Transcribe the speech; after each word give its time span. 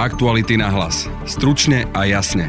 Aktuality 0.00 0.56
na 0.56 0.72
hlas. 0.72 1.04
Stručne 1.28 1.84
a 1.92 2.08
jasne. 2.08 2.48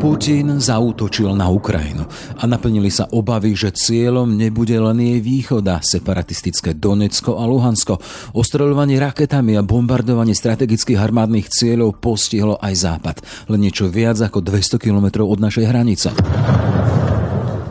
Putin 0.00 0.64
zautočil 0.64 1.36
na 1.36 1.52
Ukrajinu 1.52 2.08
a 2.40 2.48
naplnili 2.48 2.88
sa 2.88 3.04
obavy, 3.12 3.52
že 3.52 3.76
cieľom 3.76 4.32
nebude 4.32 4.80
len 4.80 4.96
jej 4.96 5.20
východa, 5.20 5.84
separatistické 5.84 6.72
Donecko 6.72 7.36
a 7.36 7.44
Luhansko. 7.44 8.00
Ostreľovanie 8.32 8.96
raketami 8.96 9.60
a 9.60 9.62
bombardovanie 9.62 10.32
strategických 10.32 10.96
armádnych 10.96 11.52
cieľov 11.52 12.00
postihlo 12.00 12.56
aj 12.64 12.80
Západ, 12.80 13.16
len 13.52 13.60
niečo 13.68 13.92
viac 13.92 14.16
ako 14.24 14.40
200 14.40 14.80
kilometrov 14.80 15.28
od 15.28 15.36
našej 15.36 15.68
hranice. 15.68 16.08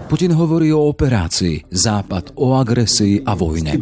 Putin 0.10 0.34
hovorí 0.34 0.74
o 0.74 0.90
operácii, 0.90 1.70
Západ 1.70 2.34
o 2.42 2.58
agresii 2.58 3.22
a 3.30 3.38
vojne. 3.38 3.78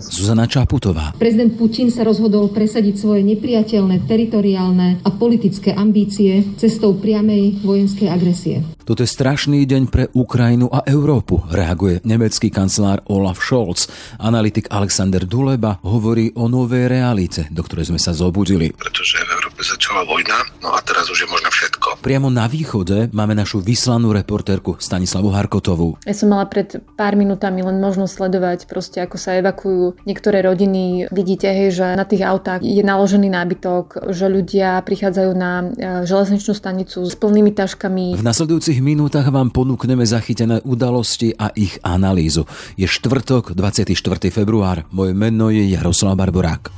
Zuzana 0.00 0.48
Čaputová. 0.48 1.12
Prezident 1.20 1.52
Putin 1.52 1.92
sa 1.92 2.00
rozhodol 2.00 2.48
presadiť 2.48 2.96
svoje 2.96 3.20
nepriateľné 3.28 4.08
teritoriálne 4.08 5.04
a 5.04 5.08
politické 5.12 5.76
ambície 5.76 6.56
cestou 6.56 6.96
priamej 6.96 7.60
vojenskej 7.60 8.08
agresie. 8.08 8.64
Toto 8.88 9.04
je 9.04 9.12
strašný 9.12 9.68
deň 9.68 9.82
pre 9.92 10.08
Ukrajinu 10.16 10.72
a 10.72 10.82
Európu, 10.88 11.44
reaguje 11.52 12.00
nemecký 12.02 12.48
kancelár 12.48 13.04
Olaf 13.06 13.38
Scholz. 13.38 13.86
Analytik 14.16 14.66
Alexander 14.72 15.28
Duleba 15.28 15.78
hovorí 15.84 16.32
o 16.34 16.48
novej 16.48 16.88
realite, 16.88 17.46
do 17.52 17.60
ktorej 17.62 17.92
sme 17.92 18.00
sa 18.00 18.16
zobudili. 18.16 18.72
Pretože 18.74 19.22
v 19.22 19.30
Európe 19.30 19.60
začala 19.62 20.02
vojna, 20.08 20.40
no 20.64 20.74
a 20.74 20.80
teraz 20.82 21.06
už 21.06 21.22
je 21.22 21.28
možno 21.28 21.52
všetko. 21.52 21.79
Priamo 22.00 22.32
na 22.32 22.48
východe 22.48 23.12
máme 23.12 23.36
našu 23.36 23.60
vyslanú 23.60 24.16
reportérku 24.16 24.80
Stanislavu 24.80 25.36
Harkotovú. 25.36 26.00
Ja 26.08 26.16
som 26.16 26.32
mala 26.32 26.48
pred 26.48 26.80
pár 26.96 27.12
minútami 27.12 27.60
len 27.60 27.76
možnosť 27.76 28.12
sledovať 28.16 28.58
proste, 28.64 29.04
ako 29.04 29.20
sa 29.20 29.36
evakuujú 29.36 30.00
niektoré 30.08 30.40
rodiny. 30.40 31.12
Vidíte, 31.12 31.52
hej, 31.52 31.76
že 31.76 31.86
na 31.92 32.08
tých 32.08 32.24
autách 32.24 32.64
je 32.64 32.80
naložený 32.80 33.28
nábytok, 33.28 34.08
že 34.16 34.32
ľudia 34.32 34.80
prichádzajú 34.80 35.30
na 35.36 35.52
e, 35.60 35.64
železničnú 36.08 36.56
stanicu 36.56 37.04
s 37.04 37.12
plnými 37.20 37.52
taškami. 37.52 38.16
V 38.16 38.24
nasledujúcich 38.24 38.80
minútach 38.80 39.28
vám 39.28 39.52
ponúkneme 39.52 40.08
zachytené 40.08 40.64
udalosti 40.64 41.36
a 41.36 41.52
ich 41.52 41.76
analýzu. 41.84 42.48
Je 42.80 42.88
štvrtok, 42.88 43.52
24. 43.52 43.92
február. 44.32 44.88
Moje 44.88 45.12
meno 45.12 45.52
je 45.52 45.68
Jaroslav 45.68 46.16
Barborák 46.16 46.72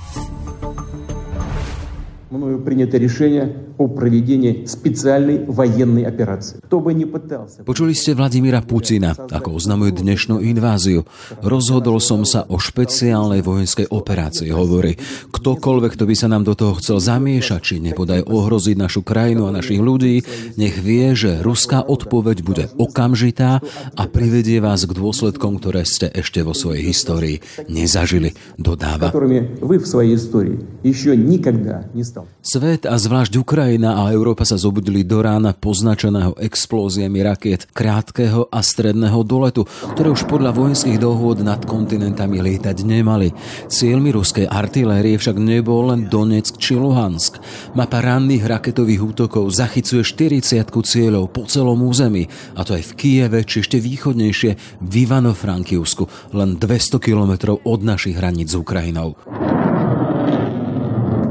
Мною 2.32 2.60
принято 2.60 2.98
решение 2.98 3.56
o 3.78 3.88
проведении 3.88 4.66
специальной 4.66 5.46
военной 5.48 6.04
операции. 6.04 6.60
Кто 6.60 6.82
бы 6.82 6.94
не 6.94 7.06
пытался... 7.06 7.64
Počuli 7.64 7.96
ste 7.96 8.20
Vladimíra 8.20 8.60
Putina, 8.60 9.16
ako 9.16 9.56
oznamuje 9.56 9.96
dnešnú 9.96 10.44
inváziu. 10.44 11.08
Rozhodol 11.40 12.04
som 12.04 12.28
sa 12.28 12.44
o 12.52 12.60
špeciálnej 12.60 13.40
vojenskej 13.40 13.88
operácii, 13.88 14.52
hovorí. 14.52 15.00
Ktokoľvek, 15.32 15.96
kto 15.96 16.04
by 16.04 16.16
sa 16.20 16.28
nám 16.28 16.44
do 16.44 16.52
toho 16.52 16.76
chcel 16.84 17.00
zamiešať, 17.00 17.62
či 17.64 17.76
nepodaj 17.80 18.28
ohroziť 18.28 18.76
našu 18.76 19.08
krajinu 19.08 19.48
a 19.48 19.56
našich 19.56 19.80
ľudí, 19.80 20.20
nech 20.60 20.76
vie, 20.84 21.16
že 21.16 21.40
ruská 21.40 21.80
odpoveď 21.80 22.38
bude 22.44 22.68
okamžitá 22.76 23.64
a 23.96 24.04
privedie 24.04 24.60
vás 24.60 24.84
k 24.84 24.92
dôsledkom, 24.92 25.64
ktoré 25.64 25.88
ste 25.88 26.12
ešte 26.12 26.44
vo 26.44 26.52
svojej 26.52 26.92
histórii 26.92 27.40
nezažili, 27.72 28.36
dodáva. 28.60 29.16
Vy 29.16 29.80
v 29.80 29.88
svojej 29.88 30.12
histórii 30.20 30.60
ešte 30.84 31.16
nikdy 31.16 31.96
nestal. 31.96 32.21
Svet 32.42 32.91
a 32.91 32.98
zvlášť 32.98 33.39
Ukrajina 33.39 34.03
a 34.03 34.11
Európa 34.11 34.42
sa 34.42 34.59
zobudili 34.59 35.06
do 35.06 35.23
rána 35.23 35.55
poznačeného 35.55 36.34
explóziami 36.42 37.23
rakiet 37.23 37.70
krátkeho 37.70 38.51
a 38.51 38.59
stredného 38.59 39.23
doletu, 39.23 39.62
ktoré 39.95 40.11
už 40.11 40.27
podľa 40.27 40.51
vojenských 40.51 40.98
dohôd 40.98 41.39
nad 41.47 41.62
kontinentami 41.62 42.42
lietať 42.42 42.83
nemali. 42.83 43.31
Cieľmi 43.70 44.11
ruskej 44.11 44.51
artilérie 44.51 45.14
však 45.14 45.39
nebol 45.39 45.95
len 45.95 46.11
Donetsk 46.11 46.59
či 46.59 46.75
Luhansk. 46.75 47.39
Mapa 47.79 48.02
ranných 48.02 48.42
raketových 48.42 49.14
útokov 49.14 49.55
zachycuje 49.55 50.02
40 50.02 50.67
cieľov 50.83 51.30
po 51.30 51.47
celom 51.47 51.79
území, 51.86 52.27
a 52.58 52.67
to 52.67 52.74
aj 52.74 52.91
v 52.91 52.92
Kieve 52.98 53.47
či 53.47 53.63
ešte 53.63 53.79
východnejšie 53.79 54.83
v 54.83 54.92
Ivano-Frankivsku, 55.07 56.35
len 56.35 56.58
200 56.58 56.98
kilometrov 56.98 57.63
od 57.63 57.86
našich 57.86 58.18
hraníc 58.18 58.51
s 58.51 58.58
Ukrajinou. 58.58 59.14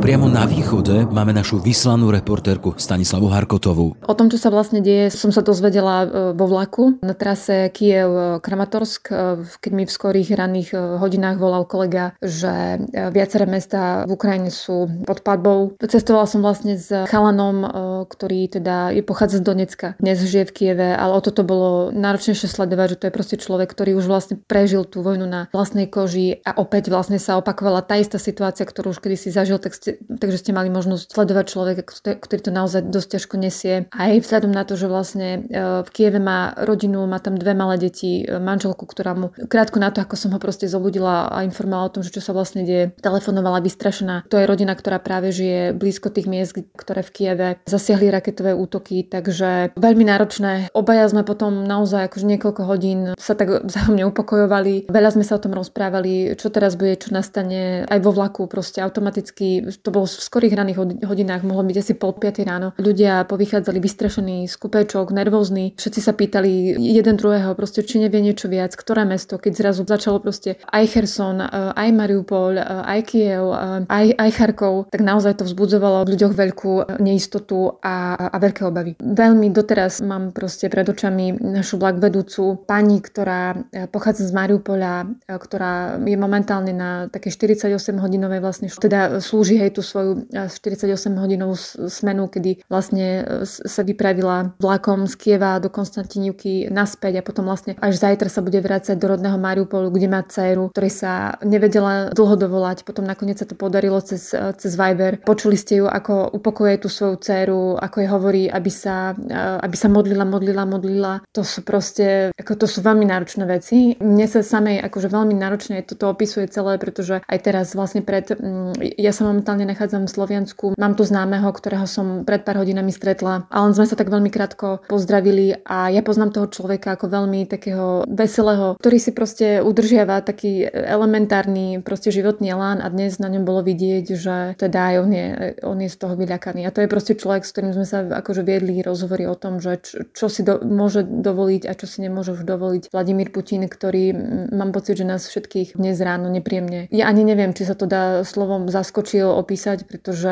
Priamo 0.02 0.26
na 0.26 0.50
východe 0.50 1.06
máme 1.14 1.30
našu 1.30 1.62
vyslanú 1.62 2.10
reportérku 2.10 2.74
Stanislavu 2.74 3.30
Harkotovú. 3.30 3.94
O 4.02 4.18
tom, 4.18 4.34
čo 4.34 4.42
sa 4.42 4.50
vlastne 4.50 4.82
deje, 4.82 5.14
som 5.14 5.30
sa 5.30 5.46
dozvedela 5.46 5.96
e, 6.02 6.08
vo 6.34 6.50
vlaku 6.50 6.98
na 7.06 7.14
trase 7.14 7.70
Kiev-Kramatorsk, 7.70 9.14
e, 9.14 9.46
keď 9.62 9.72
mi 9.78 9.86
v 9.86 9.94
skorých 9.94 10.34
ranných 10.34 10.74
e, 10.74 10.98
hodinách 10.98 11.38
volal 11.38 11.70
kolega, 11.70 12.18
že 12.18 12.82
viaceré 13.14 13.46
mesta 13.46 14.10
v 14.10 14.18
Ukrajine 14.18 14.50
sú 14.50 14.90
pod 15.06 15.22
padbou. 15.22 15.78
Cestovala 15.78 16.26
som 16.26 16.42
vlastne 16.42 16.82
s 16.82 16.90
chalanom, 16.90 17.62
ktorý 18.10 18.58
teda 18.58 18.98
je 18.98 19.06
pochádza 19.06 19.38
z 19.38 19.54
Donecka. 19.54 19.94
Dnes 20.02 20.18
žije 20.18 20.50
v 20.50 20.56
Kieve, 20.58 20.98
ale 20.98 21.14
o 21.14 21.22
toto 21.22 21.46
bolo 21.46 21.94
náročnejšie 21.94 22.50
sledovať, 22.50 22.98
že 22.98 22.98
to 22.98 23.06
je 23.06 23.14
proste 23.14 23.38
človek, 23.38 23.70
ktorý 23.70 24.02
už 24.02 24.10
vlastne 24.10 24.42
prežil 24.42 24.82
tú 24.82 25.06
vojnu 25.06 25.30
na 25.30 25.46
vlastnej 25.54 25.86
koži 25.86 26.42
a 26.42 26.58
opäť 26.58 26.90
vlastne 26.90 27.22
sa 27.22 27.38
opakovala 27.38 27.86
tá 27.86 28.02
istá 28.02 28.18
situácia, 28.18 28.66
ktorú 28.66 28.98
už 28.98 29.06
kedysi 29.06 29.30
zažil, 29.30 29.62
tak 29.62 29.78
ste 29.78 29.91
takže 30.00 30.38
ste 30.42 30.52
mali 30.52 30.70
možnosť 30.70 31.12
sledovať 31.12 31.46
človeka, 31.48 31.82
ktorý 32.20 32.40
to 32.42 32.52
naozaj 32.52 32.82
dosť 32.88 33.08
ťažko 33.18 33.36
nesie. 33.40 33.76
Aj 33.92 34.12
vzhľadom 34.14 34.52
na 34.52 34.64
to, 34.64 34.78
že 34.78 34.88
vlastne 34.92 35.28
e, 35.48 35.84
v 35.84 35.90
Kieve 35.92 36.20
má 36.22 36.54
rodinu, 36.56 37.04
má 37.08 37.18
tam 37.20 37.36
dve 37.36 37.56
malé 37.58 37.78
deti, 37.78 38.24
e, 38.24 38.38
manželku, 38.38 38.86
ktorá 38.86 39.18
mu 39.18 39.34
krátko 39.50 39.82
na 39.82 39.90
to, 39.90 40.04
ako 40.04 40.16
som 40.16 40.32
ho 40.32 40.40
proste 40.40 40.68
zobudila 40.68 41.28
a 41.30 41.44
informovala 41.46 41.90
o 41.90 41.94
tom, 42.00 42.02
že 42.04 42.14
čo 42.16 42.22
sa 42.22 42.32
vlastne 42.36 42.64
deje, 42.64 42.94
telefonovala 43.02 43.64
vystrašená. 43.64 44.28
To 44.32 44.38
je 44.38 44.50
rodina, 44.50 44.74
ktorá 44.78 45.02
práve 45.02 45.34
žije 45.34 45.74
blízko 45.76 46.14
tých 46.14 46.28
miest, 46.28 46.54
ktoré 46.76 47.02
v 47.02 47.14
Kieve 47.14 47.48
zasiahli 47.66 48.12
raketové 48.12 48.54
útoky, 48.56 49.08
takže 49.08 49.76
veľmi 49.76 50.04
náročné. 50.08 50.72
Obaja 50.76 51.08
sme 51.10 51.24
potom 51.28 51.64
naozaj 51.66 52.12
akože 52.12 52.26
niekoľko 52.28 52.62
hodín 52.68 53.00
sa 53.18 53.34
tak 53.34 53.66
vzájomne 53.66 54.06
upokojovali. 54.12 54.92
Veľa 54.92 55.10
sme 55.16 55.26
sa 55.26 55.38
o 55.38 55.44
tom 55.44 55.56
rozprávali, 55.56 56.36
čo 56.38 56.52
teraz 56.54 56.76
bude, 56.76 56.98
čo 57.00 57.12
nastane 57.16 57.84
aj 57.88 58.00
vo 58.02 58.12
vlaku, 58.14 58.46
proste 58.46 58.84
automaticky 58.84 59.72
to 59.82 59.90
bolo 59.90 60.06
v 60.06 60.22
skorých 60.22 60.54
raných 60.54 60.78
hodinách, 61.06 61.42
mohlo 61.44 61.66
byť 61.66 61.78
asi 61.78 61.94
pol 61.98 62.14
piatej 62.16 62.46
ráno. 62.46 62.68
Ľudia 62.78 63.26
povychádzali 63.26 63.82
vystrašení, 63.82 64.46
skupečok, 64.46 65.10
nervózni. 65.14 65.74
Všetci 65.78 66.00
sa 66.00 66.14
pýtali 66.14 66.78
jeden 66.78 67.18
druhého, 67.18 67.58
proste, 67.58 67.82
či 67.82 68.02
nevie 68.02 68.22
niečo 68.22 68.48
viac, 68.48 68.74
ktoré 68.78 69.04
mesto, 69.04 69.42
keď 69.42 69.52
zrazu 69.58 69.82
začalo 69.86 70.22
proste 70.22 70.62
aj 70.70 70.84
Kherson, 70.88 71.42
aj 71.76 71.90
Mariupol, 71.92 72.62
aj 72.62 73.00
Kiev, 73.10 73.52
aj, 73.90 74.06
aj 74.16 74.30
Charkov, 74.32 74.88
tak 74.94 75.02
naozaj 75.02 75.42
to 75.42 75.48
vzbudzovalo 75.50 76.06
v 76.06 76.12
ľuďoch 76.16 76.34
veľkú 76.38 76.74
neistotu 77.02 77.82
a, 77.82 78.16
a 78.30 78.36
veľké 78.38 78.62
obavy. 78.68 78.96
Veľmi 79.02 79.50
doteraz 79.50 80.00
mám 80.06 80.32
proste 80.32 80.70
pred 80.70 80.86
očami 80.86 81.42
našu 81.42 81.82
vlak 81.82 81.98
vedúcu 81.98 82.64
pani, 82.64 83.02
ktorá 83.02 83.58
e, 83.74 83.88
pochádza 83.90 84.30
z 84.30 84.32
Mariupola, 84.36 85.04
e, 85.04 85.36
ktorá 85.36 85.98
je 86.00 86.18
momentálne 86.18 86.72
na 86.72 87.08
také 87.10 87.34
48 87.34 87.98
hodinovej 87.98 88.40
vlastne, 88.40 88.68
teda 88.70 89.20
slúži 89.20 89.58
hej 89.58 89.71
tú 89.72 89.82
tú 89.82 89.90
svoju 89.90 90.30
48-hodinovú 90.30 91.58
smenu, 91.90 92.30
kedy 92.30 92.62
vlastne 92.70 93.26
e, 93.26 93.50
sa 93.50 93.82
vypravila 93.82 94.54
vlakom 94.62 95.10
z 95.10 95.18
Kieva 95.18 95.58
do 95.58 95.74
Konstantinivky 95.74 96.70
naspäť 96.70 97.20
a 97.20 97.26
potom 97.26 97.50
vlastne 97.50 97.74
až 97.82 97.98
zajtra 97.98 98.30
sa 98.30 98.46
bude 98.46 98.62
vrácať 98.62 98.94
do 99.02 99.18
rodného 99.18 99.42
Mariupolu, 99.42 99.90
kde 99.90 100.06
má 100.06 100.22
dceru, 100.22 100.70
ktorej 100.70 100.94
sa 100.94 101.42
nevedela 101.42 102.14
dlho 102.14 102.38
dovolať. 102.38 102.86
Potom 102.86 103.10
nakoniec 103.10 103.42
sa 103.42 103.50
to 103.50 103.58
podarilo 103.58 103.98
cez, 104.06 104.38
e, 104.38 104.54
cez 104.54 104.78
Viber. 104.78 105.18
Počuli 105.26 105.58
ste 105.58 105.82
ju, 105.82 105.90
ako 105.90 106.38
upokojuje 106.38 106.78
tú 106.78 106.88
svoju 106.94 107.18
dceru, 107.18 107.82
ako 107.82 107.96
jej 107.98 108.10
hovorí, 108.14 108.44
aby 108.54 108.70
sa, 108.70 109.18
e, 109.18 109.42
aby 109.66 109.74
sa 109.74 109.90
modlila, 109.90 110.30
modlila, 110.30 110.64
modlila. 110.70 111.14
To 111.34 111.42
sú 111.42 111.66
proste, 111.66 112.30
ako 112.38 112.54
to 112.54 112.68
sú 112.70 112.86
veľmi 112.86 113.10
náročné 113.10 113.50
veci. 113.50 113.98
Mne 113.98 114.30
sa 114.30 114.46
samej 114.46 114.86
akože 114.86 115.10
veľmi 115.10 115.34
náročne 115.34 115.82
toto 115.82 116.14
opisuje 116.14 116.46
celé, 116.54 116.78
pretože 116.78 117.26
aj 117.26 117.40
teraz 117.42 117.74
vlastne 117.74 118.06
pred, 118.06 118.30
ja 118.78 119.10
sa 119.10 119.32
momentálne 119.32 119.61
nachádzam 119.66 120.06
v 120.08 120.14
Slovensku. 120.14 120.66
Mám 120.78 120.94
tu 120.98 121.04
známeho, 121.04 121.50
ktorého 121.52 121.86
som 121.86 122.24
pred 122.28 122.44
pár 122.46 122.62
hodinami 122.62 122.94
stretla 122.94 123.46
a 123.50 123.58
len 123.64 123.74
sme 123.74 123.86
sa 123.88 123.96
tak 123.98 124.10
veľmi 124.10 124.30
krátko 124.30 124.86
pozdravili 124.88 125.62
a 125.66 125.90
ja 125.94 126.02
poznám 126.06 126.34
toho 126.36 126.48
človeka 126.48 126.96
ako 126.96 127.12
veľmi 127.12 127.48
takého 127.48 128.04
veselého, 128.08 128.78
ktorý 128.78 128.98
si 128.98 129.12
proste 129.12 129.62
udržiava 129.62 130.22
taký 130.22 130.66
elementárny 130.68 131.82
proste 131.82 132.14
životný 132.14 132.54
elán 132.54 132.80
a 132.84 132.88
dnes 132.90 133.18
na 133.18 133.30
ňom 133.30 133.44
bolo 133.44 133.62
vidieť, 133.66 134.06
že 134.16 134.36
teda 134.58 134.80
aj 134.94 134.96
on 135.02 135.10
je, 135.12 135.28
on 135.66 135.78
je 135.80 135.90
z 135.90 135.98
toho 135.98 136.14
vyľakaný. 136.16 136.66
A 136.68 136.74
to 136.74 136.84
je 136.84 136.92
proste 136.92 137.14
človek, 137.18 137.44
s 137.46 137.52
ktorým 137.54 137.74
sme 137.76 137.88
sa 137.88 138.04
akože 138.04 138.44
viedli 138.46 138.82
rozhovory 138.82 139.26
o 139.28 139.36
tom, 139.36 139.60
že 139.60 139.82
čo, 139.82 140.06
čo 140.12 140.26
si 140.28 140.42
do, 140.46 140.60
môže 140.62 141.04
dovoliť 141.06 141.68
a 141.70 141.74
čo 141.78 141.86
si 141.88 142.04
nemôže 142.04 142.34
už 142.36 142.44
dovoliť 142.44 142.92
Vladimír 142.92 143.30
Putin, 143.32 143.66
ktorý 143.68 144.14
mám 144.52 144.72
pocit, 144.76 145.00
že 145.00 145.06
nás 145.08 145.26
všetkých 145.28 145.78
dnes 145.78 145.98
ráno 146.02 146.28
nepríjemne. 146.30 146.92
Ja 146.92 147.08
ani 147.08 147.24
neviem, 147.24 147.54
či 147.56 147.66
sa 147.68 147.76
to 147.78 147.86
dá 147.88 148.24
slovom 148.28 148.68
zaskočil, 148.68 149.28
opísať, 149.52 149.84
pretože 149.84 150.32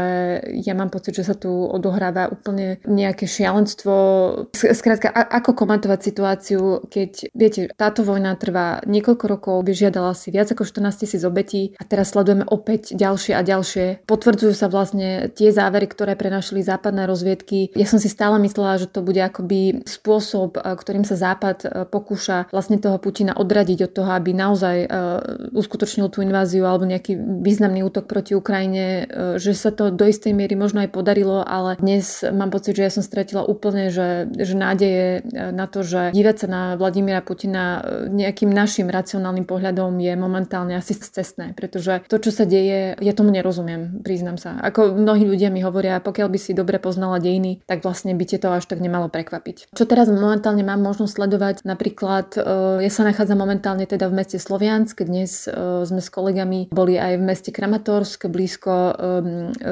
ja 0.63 0.71
mám 0.71 0.87
pocit, 0.87 1.11
že 1.11 1.27
sa 1.27 1.35
tu 1.35 1.51
odohráva 1.51 2.31
úplne 2.31 2.79
nejaké 2.87 3.27
šialenstvo. 3.27 3.91
Skrátka, 4.55 5.11
ako 5.11 5.59
komentovať 5.59 5.99
situáciu, 5.99 6.87
keď, 6.87 7.27
viete, 7.35 7.67
táto 7.75 8.07
vojna 8.07 8.39
trvá 8.39 8.79
niekoľko 8.87 9.25
rokov, 9.27 9.67
vyžiadala 9.67 10.15
si 10.15 10.31
viac 10.31 10.47
ako 10.55 10.63
14 10.63 11.03
tisíc 11.03 11.19
obetí 11.27 11.75
a 11.75 11.83
teraz 11.83 12.15
sledujeme 12.15 12.47
opäť 12.47 12.95
ďalšie 12.95 13.35
a 13.35 13.43
ďalšie. 13.43 14.07
Potvrdzujú 14.07 14.55
sa 14.55 14.71
vlastne 14.71 15.27
tie 15.35 15.51
závery, 15.51 15.91
ktoré 15.91 16.15
prenašli 16.15 16.63
západné 16.63 17.03
rozviedky. 17.03 17.75
Ja 17.75 17.91
som 17.91 17.99
si 17.99 18.07
stále 18.07 18.39
myslela, 18.39 18.79
že 18.79 18.87
to 18.87 19.03
bude 19.03 19.19
akoby 19.19 19.83
spôsob, 19.83 20.55
ktorým 20.55 21.03
sa 21.03 21.19
Západ 21.19 21.91
pokúša 21.91 22.47
vlastne 22.55 22.79
toho 22.79 22.95
Putina 23.03 23.35
odradiť 23.35 23.83
od 23.83 23.91
toho, 23.91 24.15
aby 24.15 24.31
naozaj 24.31 24.87
uskutočnil 25.51 26.07
tú 26.07 26.23
inváziu 26.23 26.63
alebo 26.63 26.87
nejaký 26.87 27.19
významný 27.43 27.83
útok 27.83 28.05
proti 28.05 28.37
Ukrajine, 28.37 29.08
že 29.11 29.51
sa 29.57 29.73
to 29.73 29.89
do 29.89 30.05
istej 30.05 30.31
miery 30.31 30.53
možno 30.53 30.85
aj 30.85 30.93
podarilo, 30.93 31.41
ale 31.41 31.75
dnes 31.81 32.21
mám 32.21 32.53
pocit, 32.53 32.77
že 32.77 32.85
ja 32.85 32.91
som 32.93 33.01
stratila 33.01 33.43
úplne, 33.43 33.89
že, 33.89 34.29
že 34.37 34.53
nádeje 34.53 35.25
na 35.33 35.65
to, 35.65 35.81
že 35.81 36.13
dívať 36.13 36.35
sa 36.39 36.47
na 36.47 36.61
Vladimíra 36.77 37.25
Putina 37.25 37.81
nejakým 38.09 38.49
našim 38.49 38.87
racionálnym 38.89 39.45
pohľadom 39.45 39.97
je 39.99 40.13
momentálne 40.13 40.77
asi 40.77 40.93
cestné, 40.95 41.53
pretože 41.57 42.05
to, 42.05 42.17
čo 42.21 42.29
sa 42.29 42.45
deje, 42.45 42.97
ja 42.97 43.13
tomu 43.13 43.33
nerozumiem, 43.33 44.01
priznám 44.05 44.37
sa. 44.37 44.57
Ako 44.61 44.93
mnohí 44.93 45.25
ľudia 45.25 45.49
mi 45.49 45.61
hovoria, 45.61 46.01
pokiaľ 46.01 46.27
by 46.29 46.39
si 46.39 46.51
dobre 46.53 46.77
poznala 46.77 47.17
dejiny, 47.17 47.65
tak 47.65 47.81
vlastne 47.81 48.13
by 48.13 48.25
to 48.29 48.49
až 48.53 48.69
tak 48.69 48.77
nemalo 48.79 49.09
prekvapiť. 49.09 49.73
Čo 49.73 49.89
teraz 49.89 50.05
momentálne 50.11 50.61
mám 50.61 50.85
možnosť 50.85 51.13
sledovať, 51.17 51.55
napríklad 51.65 52.37
ja 52.79 52.91
sa 52.93 53.03
nachádzam 53.03 53.41
momentálne 53.41 53.89
teda 53.89 54.05
v 54.05 54.21
meste 54.21 54.37
Sloviansk, 54.37 55.01
dnes 55.01 55.49
sme 55.83 56.01
s 56.03 56.09
kolegami 56.13 56.69
boli 56.69 56.99
aj 56.99 57.17
v 57.17 57.23
meste 57.25 57.49
Kramatorsk, 57.49 58.29
blízko 58.29 58.98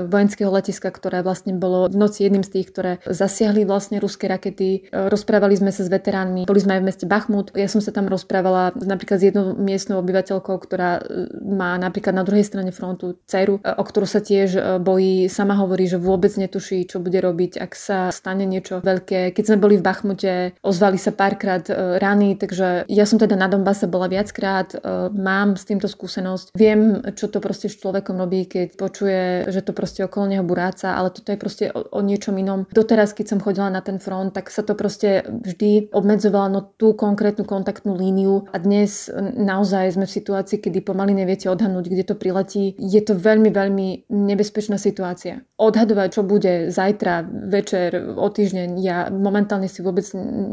vojenského 0.08 0.50
letiska, 0.50 0.90
ktoré 0.90 1.22
vlastne 1.22 1.54
bolo 1.56 1.92
v 1.92 1.98
noci 2.00 2.26
jedným 2.26 2.44
z 2.44 2.60
tých, 2.60 2.68
ktoré 2.72 2.92
zasiahli 3.06 3.68
vlastne 3.68 4.00
ruské 4.00 4.32
rakety. 4.32 4.90
Rozprávali 4.92 5.60
sme 5.60 5.72
sa 5.76 5.84
s 5.84 5.90
veteránmi, 5.92 6.48
boli 6.48 6.62
sme 6.64 6.80
aj 6.80 6.82
v 6.82 6.88
meste 6.88 7.06
Bachmut. 7.06 7.52
Ja 7.54 7.68
som 7.68 7.84
sa 7.84 7.92
tam 7.92 8.08
rozprávala 8.08 8.72
napríklad 8.76 9.18
s 9.20 9.28
jednou 9.30 9.54
miestnou 9.58 10.00
obyvateľkou, 10.02 10.56
ktorá 10.64 11.00
e, 11.00 11.02
má 11.44 11.76
napríklad 11.76 12.14
na 12.16 12.24
druhej 12.24 12.48
strane 12.48 12.72
frontu 12.72 13.20
dceru, 13.28 13.60
e, 13.60 13.74
o 13.76 13.84
ktorú 13.84 14.08
sa 14.08 14.24
tiež 14.24 14.50
e, 14.56 14.62
bojí. 14.80 15.28
Sama 15.28 15.58
hovorí, 15.60 15.90
že 15.90 16.00
vôbec 16.00 16.32
netuší, 16.38 16.88
čo 16.88 17.04
bude 17.04 17.20
robiť, 17.20 17.60
ak 17.60 17.72
sa 17.74 18.14
stane 18.14 18.48
niečo 18.48 18.80
veľké. 18.82 19.36
Keď 19.36 19.44
sme 19.44 19.58
boli 19.62 19.76
v 19.78 19.86
Bachmute, 19.86 20.56
ozvali 20.62 20.96
sa 21.02 21.12
párkrát 21.12 21.64
rany, 21.98 22.38
takže 22.40 22.86
ja 22.88 23.06
som 23.06 23.20
teda 23.20 23.36
na 23.36 23.50
Donbase 23.50 23.90
bola 23.90 24.08
viackrát, 24.08 24.74
mám 25.14 25.56
s 25.58 25.66
týmto 25.68 25.90
skúsenosť. 25.90 26.54
Viem, 26.56 27.02
čo 27.14 27.28
to 27.28 27.42
proste 27.44 27.68
s 27.68 27.80
človekom 27.80 28.18
robí, 28.18 28.46
keď 28.48 28.78
počuje, 28.78 29.17
že 29.48 29.62
to 29.64 29.72
proste 29.74 30.04
okolo 30.06 30.32
neho 30.32 30.44
buráca, 30.44 30.96
ale 30.96 31.14
toto 31.14 31.32
je 31.34 31.40
proste 31.40 31.66
o, 31.72 31.86
o 31.88 32.00
niečom 32.02 32.36
inom. 32.38 32.66
Doteraz, 32.72 33.14
keď 33.14 33.26
som 33.36 33.40
chodila 33.44 33.70
na 33.70 33.82
ten 33.82 33.98
front, 34.02 34.34
tak 34.34 34.50
sa 34.54 34.62
to 34.64 34.74
proste 34.74 35.26
vždy 35.28 35.92
obmedzovalo 35.92 36.48
na 36.50 36.62
tú 36.78 36.94
konkrétnu 36.94 37.44
kontaktnú 37.48 37.96
líniu 37.98 38.50
a 38.52 38.58
dnes 38.62 39.10
naozaj 39.38 39.98
sme 39.98 40.06
v 40.06 40.16
situácii, 40.16 40.58
kedy 40.62 40.84
pomaly 40.84 41.14
neviete 41.14 41.50
odhadnúť, 41.50 41.86
kde 41.90 42.04
to 42.04 42.16
priletí. 42.16 42.74
Je 42.78 43.02
to 43.02 43.18
veľmi, 43.18 43.50
veľmi 43.50 43.88
nebezpečná 44.10 44.78
situácia. 44.80 45.44
Odhadovať, 45.58 46.08
čo 46.14 46.22
bude 46.22 46.70
zajtra, 46.70 47.26
večer, 47.50 47.98
o 48.16 48.28
týždeň, 48.30 48.70
ja 48.78 49.10
momentálne 49.10 49.66
si 49.72 49.82
vôbec 49.82 50.06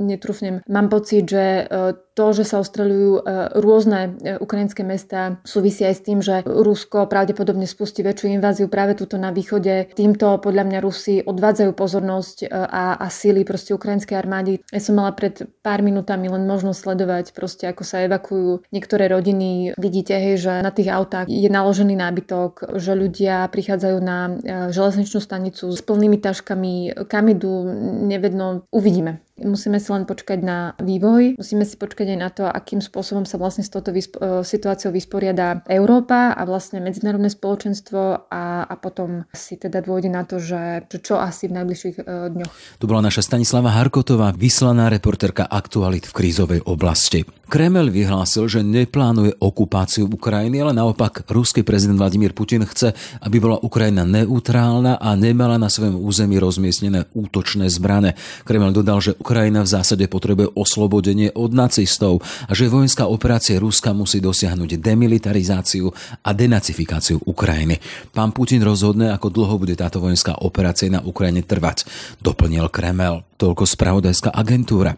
netrúfnem. 0.05 0.65
Mám 0.69 0.89
pocit, 0.89 1.29
že 1.29 1.45
e, 1.45 1.95
to, 2.17 2.27
že 2.33 2.45
sa 2.47 2.63
ostreľujú 2.63 3.13
e, 3.19 3.21
rôzne 3.61 4.01
e, 4.23 4.39
ukrajinské 4.41 4.87
mesta, 4.87 5.43
súvisí 5.45 5.85
aj 5.85 5.95
s 5.95 6.05
tým, 6.07 6.19
že 6.25 6.47
Rusko 6.47 7.11
pravdepodobne 7.11 7.69
spustí 7.69 8.01
väčšiu 8.01 8.33
inváziu 8.45 8.69
práve 8.69 8.93
tuto 8.93 9.17
na 9.17 9.33
východe. 9.33 9.89
Týmto 9.97 10.37
podľa 10.37 10.69
mňa 10.69 10.79
Rusi 10.85 11.25
odvádzajú 11.25 11.73
pozornosť 11.73 12.53
a, 12.53 13.01
a 13.01 13.07
síly 13.09 13.41
proste 13.49 13.73
ukrajinskej 13.73 14.21
armády. 14.21 14.61
Ja 14.69 14.85
som 14.85 15.01
mala 15.01 15.17
pred 15.17 15.49
pár 15.65 15.81
minútami 15.81 16.29
len 16.29 16.45
možnosť 16.45 16.77
sledovať 16.85 17.33
proste, 17.33 17.65
ako 17.73 17.89
sa 17.89 18.05
evakuujú 18.05 18.69
niektoré 18.69 19.09
rodiny. 19.09 19.73
Vidíte, 19.81 20.21
hej, 20.21 20.45
že 20.45 20.61
na 20.61 20.69
tých 20.69 20.93
autách 20.93 21.33
je 21.33 21.49
naložený 21.49 21.97
nábytok, 21.97 22.77
že 22.77 22.93
ľudia 22.93 23.49
prichádzajú 23.49 23.99
na 24.05 24.19
e, 24.29 24.33
železničnú 24.77 25.25
stanicu 25.25 25.73
s 25.73 25.81
plnými 25.81 26.21
taškami, 26.21 27.09
kam 27.09 27.33
idú, 27.33 27.65
nevedno, 28.05 28.69
uvidíme. 28.69 29.25
Musíme 29.35 29.83
si 29.83 29.91
len 29.91 30.07
počkať 30.07 30.47
na 30.47 30.79
vývoj, 30.79 31.35
musíme 31.35 31.67
si 31.67 31.75
počkať 31.75 32.15
aj 32.15 32.19
na 32.23 32.31
to, 32.31 32.47
akým 32.47 32.79
spôsobom 32.79 33.27
sa 33.27 33.35
vlastne 33.35 33.67
s 33.67 33.71
touto 33.75 33.91
vyspo- 33.91 34.23
e, 34.23 34.47
situáciou 34.47 34.95
vysporiada 34.95 35.67
Európa 35.67 36.31
a 36.39 36.47
vlastne 36.47 36.79
medzinárodné 36.79 37.35
spoločenstvo 37.35 38.31
a, 38.31 38.63
a 38.63 38.75
potom 38.79 39.27
si 39.35 39.59
teda 39.59 39.83
dôjde 39.83 40.15
na 40.15 40.23
to, 40.23 40.39
že, 40.39 40.87
že 40.87 41.03
čo 41.03 41.19
asi 41.19 41.51
v 41.51 41.59
najbližších 41.59 41.97
uh, 42.07 42.31
dňoch. 42.31 42.79
Tu 42.79 42.85
bola 42.87 43.03
naša 43.03 43.27
Stanislava 43.27 43.75
Harkotová, 43.75 44.31
vyslaná 44.39 44.87
reporterka 44.87 45.51
aktualit 45.51 46.07
v 46.07 46.15
krízovej 46.15 46.63
oblasti. 46.63 47.27
Kreml 47.51 47.91
vyhlásil, 47.91 48.47
že 48.47 48.61
neplánuje 48.65 49.37
okupáciu 49.37 50.09
Ukrajiny, 50.09 50.65
ale 50.65 50.73
naopak 50.73 51.29
ruský 51.29 51.61
prezident 51.67 51.99
Vladimír 52.01 52.33
Putin 52.33 52.65
chce, 52.65 52.95
aby 53.21 53.37
bola 53.43 53.61
Ukrajina 53.61 54.07
neutrálna 54.07 54.97
a 54.97 55.13
nemala 55.19 55.61
na 55.61 55.69
svojom 55.69 56.01
území 56.01 56.41
rozmiestnené 56.41 57.11
útočné 57.13 57.69
zbrane. 57.69 58.17
Kreml 58.49 58.73
dodal, 58.73 59.03
že 59.03 59.13
Ukrajina 59.25 59.65
v 59.65 59.73
zásade 59.73 60.05
potrebuje 60.05 60.53
oslobodenie 60.53 61.33
od 61.33 61.57
nacistov 61.57 62.21
a 62.45 62.53
že 62.53 62.69
vojenská 62.69 63.09
operácia 63.09 63.57
Ruska 63.57 63.97
musí 63.97 64.21
dosiahnuť 64.21 64.77
demilitarizáciu 64.77 65.89
a 66.21 66.31
denacifikáciu 66.37 67.25
Ukrajiny. 67.25 67.81
Pán 68.13 68.37
Putin 68.37 68.61
rozhodne, 68.61 69.17
ako 69.17 69.33
dlho 69.33 69.57
bude 69.57 69.81
táto 69.81 70.05
vojenská 70.05 70.45
operácia 70.45 70.93
na 70.93 71.01
Ukrajine 71.01 71.41
trvať, 71.41 71.89
doplnil 72.21 72.69
Kreml. 72.69 73.25
Toľko 73.41 73.65
spravodajská 73.65 74.29
agentúra. 74.31 74.95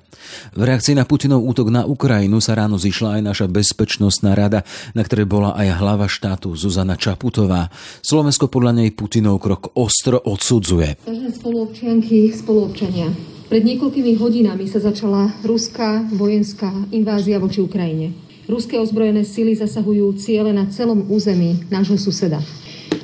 V 0.59 0.63
reakcii 0.67 0.99
na 0.99 1.07
Putinov 1.07 1.47
útok 1.47 1.71
na 1.71 1.87
Ukrajinu 1.87 2.43
sa 2.43 2.59
ráno 2.59 2.83
zišla 2.83 3.17
aj 3.17 3.23
naša 3.23 3.47
bezpečnostná 3.47 4.35
rada, 4.35 4.67
na 4.93 5.07
ktorej 5.07 5.31
bola 5.31 5.55
aj 5.55 5.79
hlava 5.79 6.11
štátu 6.11 6.53
Zuzana 6.59 6.99
Čaputová. 6.99 7.71
Slovensko 8.03 8.51
podľa 8.51 8.83
nej 8.83 8.91
Putinov 8.91 9.39
krok 9.39 9.71
ostro 9.79 10.19
odsudzuje. 10.19 10.99
Spoluobčianky, 11.33 12.35
spoluobčania, 12.35 13.36
pred 13.47 13.63
niekoľkými 13.63 14.19
hodinami 14.19 14.67
sa 14.67 14.83
začala 14.83 15.31
ruská 15.47 16.03
vojenská 16.11 16.91
invázia 16.91 17.39
voči 17.39 17.63
Ukrajine. 17.63 18.11
Ruské 18.47 18.79
ozbrojené 18.79 19.27
sily 19.27 19.59
zasahujú 19.59 20.15
ciele 20.19 20.55
na 20.55 20.71
celom 20.71 21.07
území 21.11 21.67
nášho 21.67 21.99
suseda. 21.99 22.39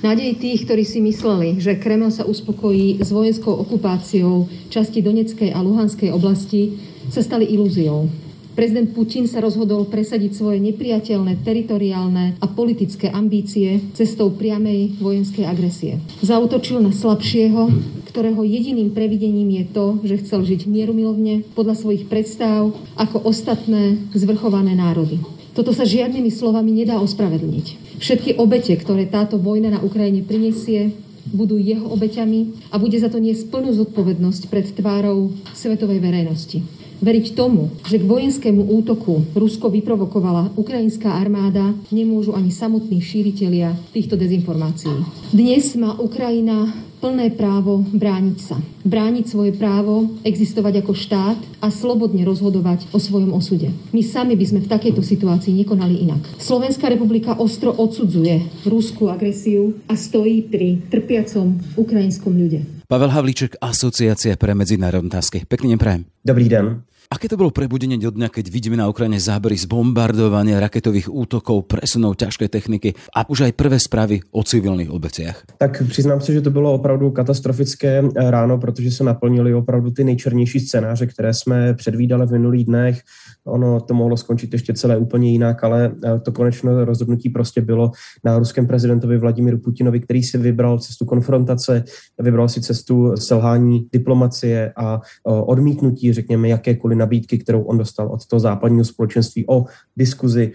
Nádej 0.02 0.38
tých, 0.38 0.66
ktorí 0.66 0.82
si 0.86 0.98
mysleli, 1.02 1.58
že 1.62 1.78
Kreml 1.78 2.10
sa 2.10 2.26
uspokojí 2.26 3.02
s 3.02 3.10
vojenskou 3.10 3.54
okupáciou 3.66 4.50
časti 4.70 5.02
Doneckej 5.02 5.50
a 5.54 5.62
Luhanskej 5.62 6.10
oblasti, 6.10 6.78
sa 7.10 7.22
stali 7.22 7.46
ilúziou. 7.50 8.06
Prezident 8.52 8.92
Putin 8.92 9.24
sa 9.24 9.40
rozhodol 9.40 9.88
presadiť 9.88 10.36
svoje 10.36 10.60
nepriateľné 10.60 11.40
teritoriálne 11.40 12.37
a 12.37 12.46
politické 12.52 13.08
ambície 13.08 13.80
cestou 13.96 14.28
priamej 14.28 15.00
vojenskej 15.00 15.49
agresie. 15.49 15.96
Zautočil 16.20 16.84
na 16.84 16.92
slabšieho, 16.92 17.72
ktorého 18.12 18.45
jediným 18.45 18.92
previdením 18.92 19.49
je 19.57 19.64
to, 19.73 19.87
že 20.04 20.21
chcel 20.21 20.45
žiť 20.45 20.69
mierumilovne 20.69 21.49
podľa 21.57 21.81
svojich 21.81 22.04
predstav 22.12 22.69
ako 23.00 23.25
ostatné 23.25 23.97
zvrchované 24.12 24.76
národy. 24.76 25.16
Toto 25.57 25.73
sa 25.73 25.88
žiadnymi 25.88 26.28
slovami 26.28 26.76
nedá 26.76 27.00
ospravedlniť. 27.00 27.97
Všetky 28.04 28.37
obete, 28.37 28.76
ktoré 28.76 29.09
táto 29.09 29.40
vojna 29.40 29.73
na 29.73 29.81
Ukrajine 29.81 30.21
prinesie, 30.21 30.92
budú 31.28 31.57
jeho 31.57 31.88
obeťami 31.88 32.69
a 32.69 32.76
bude 32.76 33.00
za 33.00 33.09
to 33.09 33.16
niesť 33.16 33.49
plnú 33.49 33.73
zodpovednosť 33.81 34.42
pred 34.52 34.69
tvárou 34.76 35.33
svetovej 35.57 36.02
verejnosti. 36.02 36.61
Veriť 37.02 37.35
tomu, 37.35 37.73
že 37.83 37.99
k 37.99 38.07
vojenskému 38.07 38.62
útoku 38.78 39.26
Rusko 39.35 39.75
vyprovokovala 39.75 40.54
ukrajinská 40.54 41.19
armáda, 41.19 41.75
nemôžu 41.90 42.31
ani 42.37 42.54
samotní 42.54 43.02
šíritelia 43.02 43.75
týchto 43.90 44.14
dezinformácií. 44.14 45.02
Dnes 45.35 45.75
má 45.75 45.99
Ukrajina 45.99 46.71
plné 47.02 47.35
právo 47.35 47.82
brániť 47.82 48.38
sa. 48.38 48.62
Brániť 48.87 49.26
svoje 49.26 49.50
právo, 49.59 50.14
existovať 50.23 50.87
ako 50.87 50.94
štát 50.94 51.38
a 51.59 51.75
slobodne 51.75 52.23
rozhodovať 52.23 52.87
o 52.94 53.02
svojom 53.02 53.35
osude. 53.35 53.75
My 53.90 54.06
sami 54.06 54.38
by 54.38 54.47
sme 54.47 54.61
v 54.62 54.71
takejto 54.71 55.02
situácii 55.02 55.50
nekonali 55.50 55.99
inak. 55.99 56.23
Slovenská 56.38 56.87
republika 56.87 57.35
ostro 57.35 57.75
odsudzuje 57.75 58.47
rúskú 58.71 59.11
agresiu 59.11 59.75
a 59.90 59.99
stojí 59.99 60.47
pri 60.47 60.78
trpiacom 60.87 61.59
ukrajinskom 61.75 62.38
ľude. 62.38 62.87
Pavel 62.87 63.11
Havlíček, 63.11 63.59
Asociácia 63.59 64.38
pre 64.38 64.54
medzinárodné 64.54 65.11
otázky. 65.11 65.42
Pekný 65.42 65.75
deň 65.75 65.80
prajem. 65.82 66.02
Dobrý 66.23 66.47
den. 66.47 66.87
Aké 67.11 67.26
to 67.26 67.40
bolo 67.40 67.50
prebudenie 67.50 67.99
do 67.99 68.14
dňa, 68.14 68.28
keď 68.30 68.47
vidíme 68.52 68.78
na 68.78 68.87
Ukrajine 68.87 69.18
zábery 69.18 69.59
z 69.59 69.66
bombardovania, 69.66 70.62
raketových 70.62 71.11
útokov, 71.11 71.66
presunov 71.66 72.21
ťažkej 72.21 72.49
techniky 72.49 72.94
a 73.16 73.26
už 73.26 73.50
aj 73.50 73.52
prvé 73.59 73.78
správy 73.80 74.23
o 74.30 74.42
civilných 74.44 74.90
obeciach? 74.92 75.42
Tak 75.59 75.82
přiznám 75.88 76.21
se, 76.21 76.32
že 76.32 76.40
to 76.40 76.50
bylo 76.50 76.73
opravdu 76.73 77.11
katastrofické 77.11 78.02
ráno, 78.16 78.59
protože 78.59 78.90
se 78.90 79.04
naplnili 79.04 79.54
opravdu 79.54 79.90
ty 79.90 80.04
nejčernější 80.04 80.61
scénáře, 80.61 81.06
které 81.06 81.35
jsme 81.35 81.75
předvídali 81.75 82.26
v 82.26 82.32
minulých 82.32 82.64
dnech. 82.64 83.02
Ono 83.46 83.80
to 83.80 83.94
mohlo 83.94 84.16
skončit 84.16 84.52
ještě 84.52 84.75
celé 84.75 84.96
úplně 84.96 85.30
jinak, 85.30 85.64
ale 85.64 85.94
to 86.22 86.32
konečné 86.32 86.84
rozhodnutí 86.84 87.28
prostě 87.28 87.61
bylo 87.61 87.90
na 88.25 88.38
ruském 88.38 88.66
prezidentovi 88.66 89.18
Vladimíru 89.18 89.58
Putinovi, 89.58 90.00
který 90.00 90.22
si 90.22 90.38
vybral 90.38 90.78
cestu 90.78 91.04
konfrontace, 91.04 91.84
vybral 92.20 92.49
si 92.49 92.61
cestu 92.61 93.16
selhání 93.16 93.87
diplomacie 93.92 94.72
a 94.76 95.00
odmítnutí, 95.25 96.12
řekněme, 96.12 96.49
jakékoliv 96.49 96.99
nabídky, 96.99 97.38
kterou 97.38 97.62
on 97.62 97.78
dostal 97.78 98.08
od 98.08 98.26
toho 98.26 98.40
západního 98.40 98.84
společenství 98.84 99.44
o 99.49 99.64
diskuzi 99.96 100.52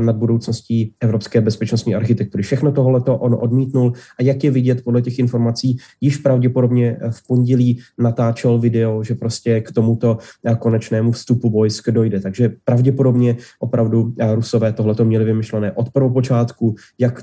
nad 0.00 0.16
budoucností 0.16 0.94
evropské 1.00 1.40
bezpečnostní 1.40 1.94
architektury. 1.94 2.42
Všechno 2.42 2.72
tohleto 2.72 3.18
on 3.18 3.36
odmítnul 3.40 3.92
a 4.18 4.22
jak 4.22 4.44
je 4.44 4.50
vidět 4.50 4.84
podle 4.84 5.02
těch 5.02 5.18
informací, 5.18 5.76
již 6.00 6.16
pravděpodobně 6.16 6.96
v 7.10 7.26
pondělí 7.26 7.80
natáčel 7.98 8.58
video, 8.58 9.02
že 9.02 9.14
prostě 9.14 9.60
k 9.60 9.72
tomuto 9.72 10.18
konečnému 10.58 11.12
vstupu 11.12 11.50
vojsk 11.50 11.90
dojde. 11.90 12.25
Takže 12.26 12.58
pravděpodobně 12.66 13.38
opravdu 13.62 14.18
Rusové 14.34 14.74
tohleto 14.74 15.06
měli 15.06 15.24
vymyšlené 15.24 15.72
od 15.78 15.94
prvopočátku, 15.94 16.74
jak 16.98 17.22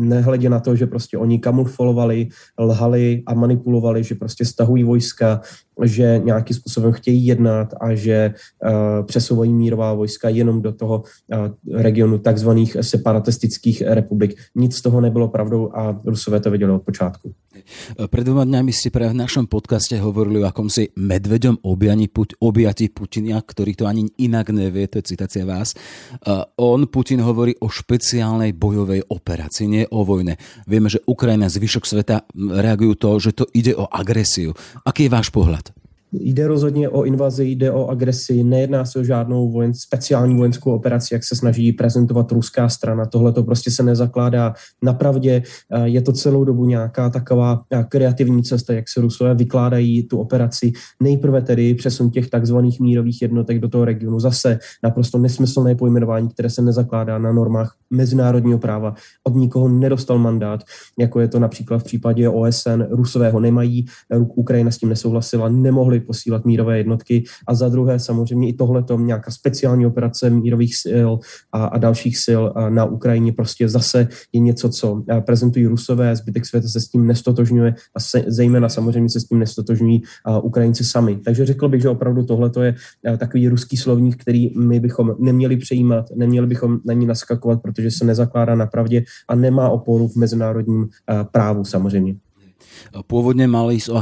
nehledě 0.00 0.48
na 0.48 0.60
to, 0.64 0.72
že 0.72 0.88
prostě 0.88 1.20
oni 1.20 1.38
kamuflovali, 1.38 2.32
lhali 2.56 3.22
a 3.26 3.36
manipulovali, 3.36 4.00
že 4.00 4.16
prostě 4.16 4.48
stahují 4.48 4.84
vojska, 4.84 5.44
že 5.84 6.20
nějakým 6.24 6.56
způsobem 6.56 6.92
chtějí 6.92 7.26
jednat 7.26 7.76
a 7.80 7.94
že 7.94 8.32
uh, 8.32 9.04
přesouvají 9.04 9.52
mírová 9.52 9.92
vojska 9.92 10.28
jenom 10.28 10.62
do 10.62 10.72
toho 10.72 11.04
uh, 11.04 11.52
regionu 11.68 12.18
takzvaných 12.18 12.76
separatistických 12.80 13.82
republik. 13.92 14.40
Nic 14.56 14.72
z 14.76 14.82
toho 14.82 15.00
nebylo 15.00 15.28
pravdou 15.28 15.68
a 15.76 16.00
Rusové 16.04 16.40
to 16.40 16.50
věděli 16.50 16.72
od 16.72 16.82
počátku. 16.82 17.32
Pred 18.08 18.24
dvoma 18.24 18.46
dňami 18.46 18.70
ste 18.72 18.94
práve 18.94 19.12
v 19.12 19.20
našom 19.26 19.44
podcaste 19.50 19.98
hovorili 19.98 20.40
o 20.40 20.48
akomsi 20.48 20.94
medveďom 20.96 21.60
objani, 21.66 22.06
objati 22.40 22.88
Putina, 22.88 23.42
ktorý 23.50 23.74
to 23.74 23.90
ani 23.90 24.06
inak 24.22 24.54
nevie, 24.54 24.86
to 24.86 25.02
je 25.02 25.10
citácia 25.10 25.42
vás. 25.42 25.74
On, 26.54 26.80
Putin, 26.86 27.26
hovorí 27.26 27.58
o 27.58 27.66
špeciálnej 27.66 28.54
bojovej 28.54 29.10
operácii, 29.10 29.66
nie 29.66 29.84
o 29.90 30.06
vojne. 30.06 30.38
Vieme, 30.70 30.86
že 30.86 31.02
Ukrajina, 31.10 31.50
zvyšok 31.50 31.82
sveta 31.82 32.22
reagujú 32.38 32.94
to, 32.94 33.10
že 33.18 33.30
to 33.34 33.44
ide 33.50 33.74
o 33.74 33.90
agresiu. 33.90 34.54
Aký 34.86 35.10
je 35.10 35.14
váš 35.18 35.34
pohľad? 35.34 35.74
Jde 36.12 36.46
rozhodně 36.46 36.88
o 36.88 37.02
invazi, 37.02 37.44
jde 37.44 37.72
o 37.72 37.86
agresi, 37.86 38.44
nejedná 38.44 38.84
se 38.84 38.98
o 38.98 39.04
žádnou 39.04 39.50
vojen, 39.50 39.74
speciální 39.74 40.36
vojenskou 40.36 40.74
operaci, 40.74 41.14
jak 41.14 41.24
se 41.24 41.36
snaží 41.36 41.72
prezentovat 41.72 42.32
ruská 42.32 42.68
strana. 42.68 43.06
Tohle 43.06 43.32
to 43.32 43.42
prostě 43.42 43.70
se 43.70 43.82
nezakládá 43.82 44.54
na 44.82 44.92
pravdě. 44.92 45.42
Je 45.84 46.02
to 46.02 46.12
celou 46.12 46.44
dobu 46.44 46.64
nějaká 46.64 47.10
taková 47.10 47.62
kreativní 47.88 48.42
cesta, 48.42 48.72
jak 48.72 48.88
se 48.88 49.00
Rusové 49.00 49.34
vykládají 49.34 50.02
tu 50.02 50.18
operaci. 50.18 50.72
Nejprve 51.02 51.42
tedy 51.42 51.74
přesun 51.74 52.10
těch 52.10 52.30
takzvaných 52.30 52.80
mírových 52.80 53.22
jednotek 53.22 53.58
do 53.58 53.68
toho 53.68 53.84
regionu. 53.84 54.20
Zase 54.20 54.58
naprosto 54.82 55.18
nesmyslné 55.18 55.74
pojmenování, 55.74 56.28
které 56.28 56.50
se 56.50 56.62
nezakládá 56.62 57.18
na 57.18 57.32
normách 57.32 57.74
mezinárodního 57.90 58.58
práva. 58.58 58.94
Od 59.24 59.34
nikoho 59.34 59.68
nedostal 59.68 60.18
mandát, 60.18 60.60
jako 60.98 61.20
je 61.20 61.28
to 61.28 61.38
například 61.38 61.78
v 61.78 61.84
případě 61.84 62.28
OSN. 62.28 62.82
Rusové 62.90 63.30
ho 63.30 63.40
nemají, 63.40 63.86
Ukrajina 64.34 64.70
s 64.70 64.78
tím 64.78 64.88
nesouhlasila, 64.88 65.48
nemohli 65.48 65.99
posílat 66.00 66.44
mírové 66.44 66.78
jednotky 66.78 67.24
a 67.46 67.54
za 67.54 67.68
druhé 67.68 67.98
samozřejmě 67.98 68.48
i 68.48 68.52
tohleto 68.52 68.98
nějaká 68.98 69.30
speciální 69.30 69.86
operace 69.86 70.30
mírových 70.30 70.76
sil 70.84 71.10
a, 71.52 71.64
a 71.64 71.78
dalších 71.78 72.18
sil 72.26 72.42
na 72.68 72.84
Ukrajině 72.84 73.32
prostě 73.32 73.68
zase 73.68 74.08
je 74.32 74.40
něco, 74.40 74.68
co 74.68 75.04
prezentují 75.26 75.66
Rusové, 75.66 76.16
zbytek 76.16 76.46
světa 76.46 76.68
se 76.68 76.80
s 76.80 76.88
tím 76.88 77.06
nestotožňuje 77.06 77.74
a 77.94 78.00
se, 78.00 78.24
zejména 78.26 78.68
samozřejmě 78.68 79.10
se 79.10 79.20
s 79.20 79.24
tím 79.24 79.38
nestotožňují 79.38 80.02
Ukrajinci 80.42 80.84
sami. 80.84 81.16
Takže 81.24 81.46
řekl 81.46 81.68
bych, 81.68 81.82
že 81.82 81.88
opravdu 81.88 82.24
tohle 82.24 82.50
je 82.64 82.74
takový 83.18 83.48
ruský 83.48 83.76
slovník, 83.76 84.22
který 84.22 84.58
my 84.58 84.80
bychom 84.80 85.14
neměli 85.18 85.56
přejímat, 85.56 86.06
neměli 86.16 86.46
bychom 86.46 86.78
na 86.84 86.94
ní 86.94 87.06
naskakovat, 87.06 87.62
protože 87.62 87.90
se 87.90 88.04
nezakládá 88.04 88.54
na 88.54 88.66
pravdě 88.66 89.04
a 89.28 89.34
nemá 89.34 89.68
oporu 89.68 90.08
v 90.08 90.16
mezinárodním 90.16 90.88
právu 91.32 91.64
samozřejmě. 91.64 92.14
Pôvodne 93.06 93.46
mali 93.46 93.78
ísť 93.78 93.88
o 93.90 93.96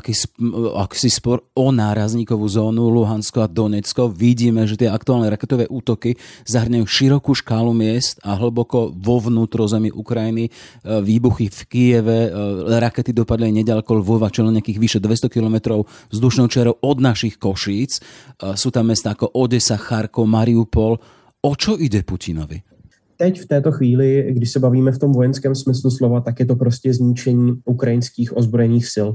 aký 0.81 1.09
spor 1.11 1.45
o 1.53 1.75
nárazníkovú 1.75 2.47
zónu 2.49 2.89
Luhansko 2.93 3.45
a 3.45 3.49
Donecko. 3.49 4.09
Vidíme, 4.09 4.65
že 4.65 4.79
tie 4.81 4.89
aktuálne 4.89 5.29
raketové 5.29 5.67
útoky 5.69 6.17
zahrňajú 6.49 6.85
širokú 6.85 7.33
škálu 7.37 7.73
miest 7.73 8.21
a 8.25 8.37
hlboko 8.37 8.93
vo 8.93 9.17
vnútrozemí 9.19 9.93
Ukrajiny. 9.93 10.49
E, 10.49 10.51
výbuchy 11.03 11.51
v 11.51 11.61
Kieve, 11.69 12.21
e, 12.27 12.31
rakety 12.79 13.11
dopadli 13.17 13.51
nedaleko 13.51 14.01
Lvova, 14.01 14.31
čo 14.33 14.47
nejakých 14.47 14.79
vyše 14.79 14.99
200 15.01 15.33
km 15.33 15.83
vzdušnou 16.13 16.47
čerou 16.53 16.77
od 16.79 16.97
našich 17.01 17.41
Košíc. 17.41 17.99
E, 17.99 18.01
sú 18.55 18.69
tam 18.71 18.93
mesta 18.93 19.17
ako 19.17 19.35
Odesa, 19.35 19.81
Charkov, 19.81 20.29
Mariupol. 20.29 21.01
O 21.39 21.53
čo 21.55 21.79
ide 21.79 22.03
Putinovi? 22.03 22.68
Teď 23.19 23.41
v 23.41 23.47
této 23.47 23.73
chvíli, 23.73 24.27
když 24.31 24.51
se 24.51 24.61
bavíme 24.61 24.93
v 24.93 24.99
tom 24.99 25.13
vojenském 25.13 25.55
smyslu 25.55 25.91
slova, 25.91 26.21
tak 26.21 26.41
je 26.41 26.47
to 26.47 26.57
prostě 26.57 26.95
zničení 26.95 27.61
ukrajinských 27.65 28.37
ozbrojených 28.37 28.87
sil. 28.95 29.09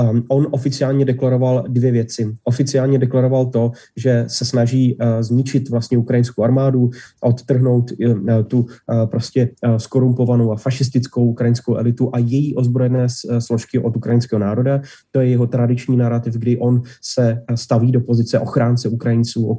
Um, 0.00 0.22
on 0.28 0.46
oficiálně 0.50 1.04
deklaroval 1.04 1.64
dvě 1.68 1.90
věci. 1.90 2.34
Oficiálně 2.44 2.98
deklaroval 2.98 3.46
to, 3.46 3.72
že 3.96 4.24
se 4.28 4.44
snaží 4.44 4.94
uh, 4.94 5.06
zničit 5.20 5.68
vlastně 5.70 5.98
ukrajinskou 5.98 6.42
armádu, 6.42 6.90
odtrhnout 7.20 7.90
uh, 7.90 8.42
tu 8.46 8.58
uh, 8.58 8.66
prostě 9.06 9.50
uh, 9.66 9.76
skorumpovanou 9.76 10.52
a 10.52 10.56
fašistickou 10.56 11.26
ukrajinskou 11.26 11.76
elitu 11.76 12.10
a 12.12 12.18
její 12.18 12.54
ozbrojené 12.54 13.06
složky 13.38 13.78
od 13.78 13.96
ukrajinského 13.96 14.40
národa. 14.40 14.80
To 15.10 15.20
je 15.20 15.28
jeho 15.28 15.46
tradiční 15.46 15.96
narrativ, 15.96 16.34
kdy 16.34 16.58
on 16.58 16.82
se 17.02 17.42
staví 17.54 17.92
do 17.92 18.00
pozice 18.00 18.38
ochránce 18.38 18.88
Ukrajinců, 18.88 19.56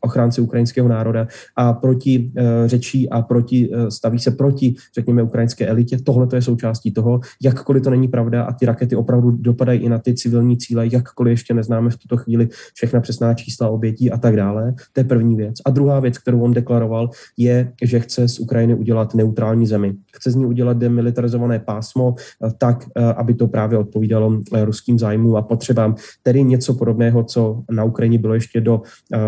ochránce 0.00 0.40
ukrajinského 0.40 0.88
národa 0.88 1.26
a 1.56 1.72
proti 1.72 2.18
uh, 2.38 2.42
řečí 2.66 3.10
a 3.10 3.22
proti, 3.22 3.68
uh, 3.68 3.88
staví 3.88 4.18
se 4.18 4.30
proti, 4.30 4.74
řekněme, 4.94 5.22
ukrajinské 5.22 5.66
elitě. 5.66 5.98
Tohle 5.98 6.26
to 6.26 6.36
je 6.36 6.42
součástí 6.42 6.90
toho, 6.90 7.20
jakkoliv 7.42 7.82
to 7.82 7.90
není 7.90 8.08
pravda 8.08 8.42
a 8.42 8.52
ty 8.52 8.66
rakety 8.66 8.96
opravdu 8.96 9.30
dopadají 9.30 9.75
dopadají 9.76 9.82
i 9.82 9.88
na 9.88 9.98
ty 9.98 10.14
civilní 10.14 10.56
cíle, 10.56 10.88
jakkoliv 10.92 11.30
ještě 11.30 11.54
neznáme 11.54 11.90
v 11.90 11.96
tuto 11.96 12.16
chvíli 12.16 12.48
všechna 12.74 13.00
přesná 13.00 13.34
čísla 13.34 13.68
obětí 13.68 14.10
a 14.10 14.18
tak 14.18 14.36
dále. 14.36 14.74
To 14.92 15.00
je 15.00 15.04
první 15.04 15.36
věc. 15.36 15.54
A 15.64 15.70
druhá 15.70 16.00
věc, 16.00 16.18
kterou 16.18 16.40
on 16.40 16.54
deklaroval, 16.54 17.10
je, 17.36 17.72
že 17.82 18.00
chce 18.00 18.28
z 18.28 18.38
Ukrajiny 18.38 18.74
udělat 18.74 19.14
neutrální 19.14 19.66
zemi. 19.66 19.94
Chce 20.16 20.30
z 20.30 20.34
ní 20.34 20.46
udělat 20.46 20.78
demilitarizované 20.78 21.58
pásmo 21.58 22.14
eh, 22.16 22.50
tak, 22.58 22.84
eh, 22.96 23.04
aby 23.04 23.34
to 23.34 23.46
právě 23.48 23.78
odpovídalo 23.78 24.40
eh, 24.54 24.64
ruským 24.64 24.98
zájmům 24.98 25.36
a 25.36 25.42
potřebám. 25.42 25.94
Tedy 26.22 26.44
něco 26.44 26.74
podobného, 26.74 27.24
co 27.24 27.62
na 27.70 27.84
Ukrajině 27.84 28.18
bylo 28.18 28.34
ještě 28.34 28.60
do, 28.60 28.82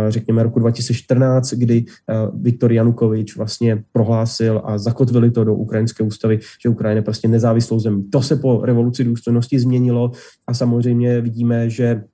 řekněme, 0.09 0.43
roku 0.43 0.59
2014, 0.59 1.52
kdy 1.52 1.85
Viktor 2.35 2.73
Janukovič 2.73 3.37
vlastně 3.37 3.85
prohlásil 3.93 4.62
a 4.64 4.78
zakotvili 4.78 5.31
to 5.31 5.45
do 5.45 5.55
ukrajinské 5.55 6.05
ústavy, 6.05 6.38
že 6.62 6.69
Ukrajina 6.69 6.97
je 6.97 7.02
prostě 7.02 7.28
nezávislou 7.28 7.81
zemí. 7.81 8.05
To 8.11 8.23
se 8.23 8.37
po 8.37 8.61
revoluci 8.64 9.05
důstojnosti 9.05 9.59
změnilo 9.59 10.11
a 10.49 10.55
samozřejmě 10.55 11.21
vidíme, 11.21 11.71
že 11.71 12.09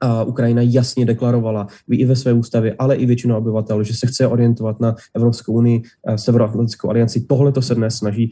a 0.00 0.24
Ukrajina 0.24 0.62
jasně 0.62 1.06
deklarovala 1.06 1.66
i 1.90 2.04
ve 2.04 2.16
své 2.16 2.32
ústavě, 2.32 2.74
ale 2.78 2.96
i 2.96 3.06
většinou 3.06 3.38
obyvatel, 3.38 3.82
že 3.82 3.94
se 3.94 4.06
chce 4.06 4.26
orientovat 4.26 4.80
na 4.80 4.94
Evropskou 5.14 5.52
unii, 5.52 5.82
Severoatlantickou 6.16 6.90
alianci. 6.90 7.20
Tohle 7.20 7.52
to 7.52 7.62
se 7.62 7.74
dnes 7.74 7.96
snaží 7.96 8.30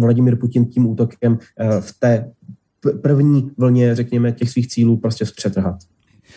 Vladimir 0.00 0.36
Putin 0.36 0.66
tím 0.66 0.86
útokem 0.86 1.38
v 1.80 1.90
té 2.00 2.32
první 3.02 3.50
vlně, 3.58 3.94
řekněme, 3.94 4.32
těch 4.32 4.50
svých 4.50 4.68
cílů 4.68 4.96
prostě 4.96 5.26
zpřetrhat. 5.26 5.76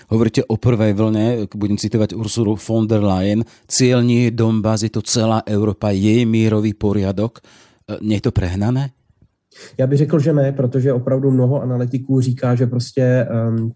Hovoríte 0.07 0.45
o 0.45 0.57
prvej 0.57 0.93
vlne, 0.93 1.49
budem 1.49 1.77
citovať 1.77 2.13
Ursulu 2.13 2.55
von 2.55 2.85
der 2.85 3.01
Leyen, 3.01 3.41
cieľ 3.65 4.05
nie 4.05 4.29
je 4.29 4.37
Donbass, 4.37 4.85
je 4.85 4.93
to 4.93 5.01
celá 5.01 5.41
Európa, 5.43 5.89
jej 5.89 6.23
mírový 6.29 6.77
poriadok. 6.77 7.41
Nie 7.99 8.21
je 8.21 8.29
to 8.29 8.31
prehnané? 8.31 8.93
Já 9.77 9.87
bych 9.87 9.97
řekl, 9.97 10.19
že 10.19 10.33
ne, 10.33 10.51
protože 10.51 10.93
opravdu 10.93 11.31
mnoho 11.31 11.61
analytiků 11.61 12.21
říká, 12.21 12.55
že 12.55 12.67
prostě, 12.67 13.27
um, 13.49 13.71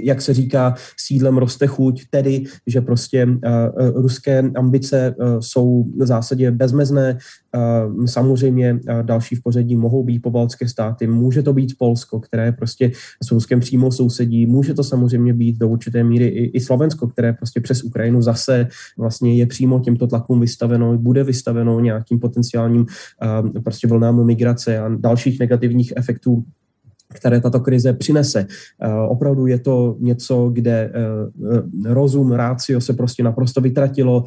jak 0.00 0.22
se 0.22 0.34
říká, 0.34 0.74
sídlem 0.96 1.38
roste 1.38 1.66
chuť, 1.66 2.02
tedy, 2.10 2.44
že 2.66 2.80
prostě 2.80 3.26
uh, 3.26 3.32
uh, 3.34 4.02
ruské 4.02 4.38
ambice 4.56 5.14
uh, 5.18 5.40
jsou 5.40 5.84
v 5.98 6.06
zásadě 6.06 6.50
bezmezné. 6.50 7.18
Uh, 7.96 8.06
samozřejmě 8.06 8.80
další 9.02 9.36
v 9.36 9.42
pořadí 9.42 9.76
mohou 9.76 10.04
být 10.04 10.18
pobaltské 10.18 10.68
státy, 10.68 11.06
může 11.06 11.42
to 11.42 11.52
být 11.52 11.74
Polsko, 11.78 12.20
které 12.20 12.52
prostě 12.52 12.90
s 13.24 13.32
Ruskem 13.32 13.60
přímo 13.60 13.92
sousedí, 13.92 14.46
může 14.46 14.74
to 14.74 14.84
samozřejmě 14.84 15.34
být 15.34 15.58
do 15.58 15.68
určité 15.68 16.04
míry 16.04 16.26
i, 16.26 16.56
i 16.56 16.60
Slovensko, 16.60 17.08
které 17.08 17.32
prostě 17.32 17.60
přes 17.60 17.82
Ukrajinu 17.82 18.22
zase 18.22 18.68
vlastně 18.98 19.36
je 19.36 19.46
přímo 19.46 19.80
těmto 19.80 20.06
tlakům 20.06 20.40
vystaveno, 20.40 20.98
bude 20.98 21.24
vystaveno 21.24 21.80
nějakým 21.80 22.18
potenciálním 22.20 22.80
uh, 22.82 23.62
prostě 23.62 23.88
vlnám 23.88 24.26
migrace 24.26 24.67
a 24.76 24.88
dalších 24.88 25.40
negativních 25.40 25.92
efektů 25.96 26.44
které 27.14 27.40
tato 27.40 27.60
krize 27.60 27.92
přinese. 27.92 28.46
Opravdu 29.08 29.46
je 29.46 29.58
to 29.58 29.96
něco, 30.00 30.50
kde 30.52 30.92
rozum, 31.84 32.32
rácio 32.32 32.80
se 32.80 32.92
prostě 32.92 33.22
naprosto 33.22 33.60
vytratilo, 33.60 34.24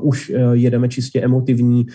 už 0.00 0.32
jedeme 0.52 0.88
čistě 0.88 1.20
emotivní 1.20 1.86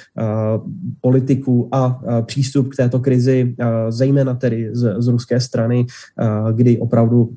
politiku 1.02 1.70
a 1.72 2.02
přístup 2.26 2.70
k 2.70 2.76
této 2.76 3.00
krizi, 3.00 3.56
zejména 3.90 4.34
tedy 4.34 4.70
z, 4.72 4.96
z 4.98 5.08
ruské 5.08 5.40
strany, 5.40 5.86
kdy 6.56 6.78
opravdu 6.78 7.30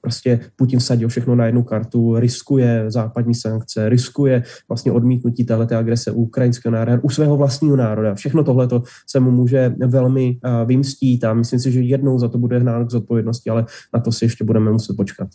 prostě 0.00 0.40
Putin 0.56 0.78
vsadil 0.78 1.08
všechno 1.08 1.34
na 1.34 1.46
jednu 1.46 1.62
kartu, 1.62 2.18
riskuje 2.18 2.84
západní 2.88 3.34
sankce, 3.34 3.88
riskuje 3.88 4.42
vlastně 4.68 4.92
odmítnutí 4.92 5.44
této 5.44 5.76
agrese 5.76 6.10
ukrajinského 6.10 6.72
národa, 6.72 6.98
u 7.02 7.10
svého 7.10 7.36
vlastního 7.36 7.76
národa. 7.76 8.14
Všechno 8.14 8.44
tohle 8.44 8.68
se 9.06 9.20
mu 9.20 9.30
může 9.30 9.74
velmi 9.86 10.38
vymstít 10.64 11.24
a 11.24 11.34
myslím 11.34 11.60
si, 11.60 11.72
že 11.72 11.80
jednou 11.80 12.15
za 12.18 12.28
to 12.28 12.38
bude 12.38 12.58
hnán 12.58 12.86
k 12.86 12.90
zodpovědnosti, 12.90 13.50
ale 13.50 13.66
na 13.94 14.00
to 14.00 14.12
si 14.12 14.24
ještě 14.24 14.44
budeme 14.44 14.72
muset 14.72 14.96
počkat. 14.96 15.28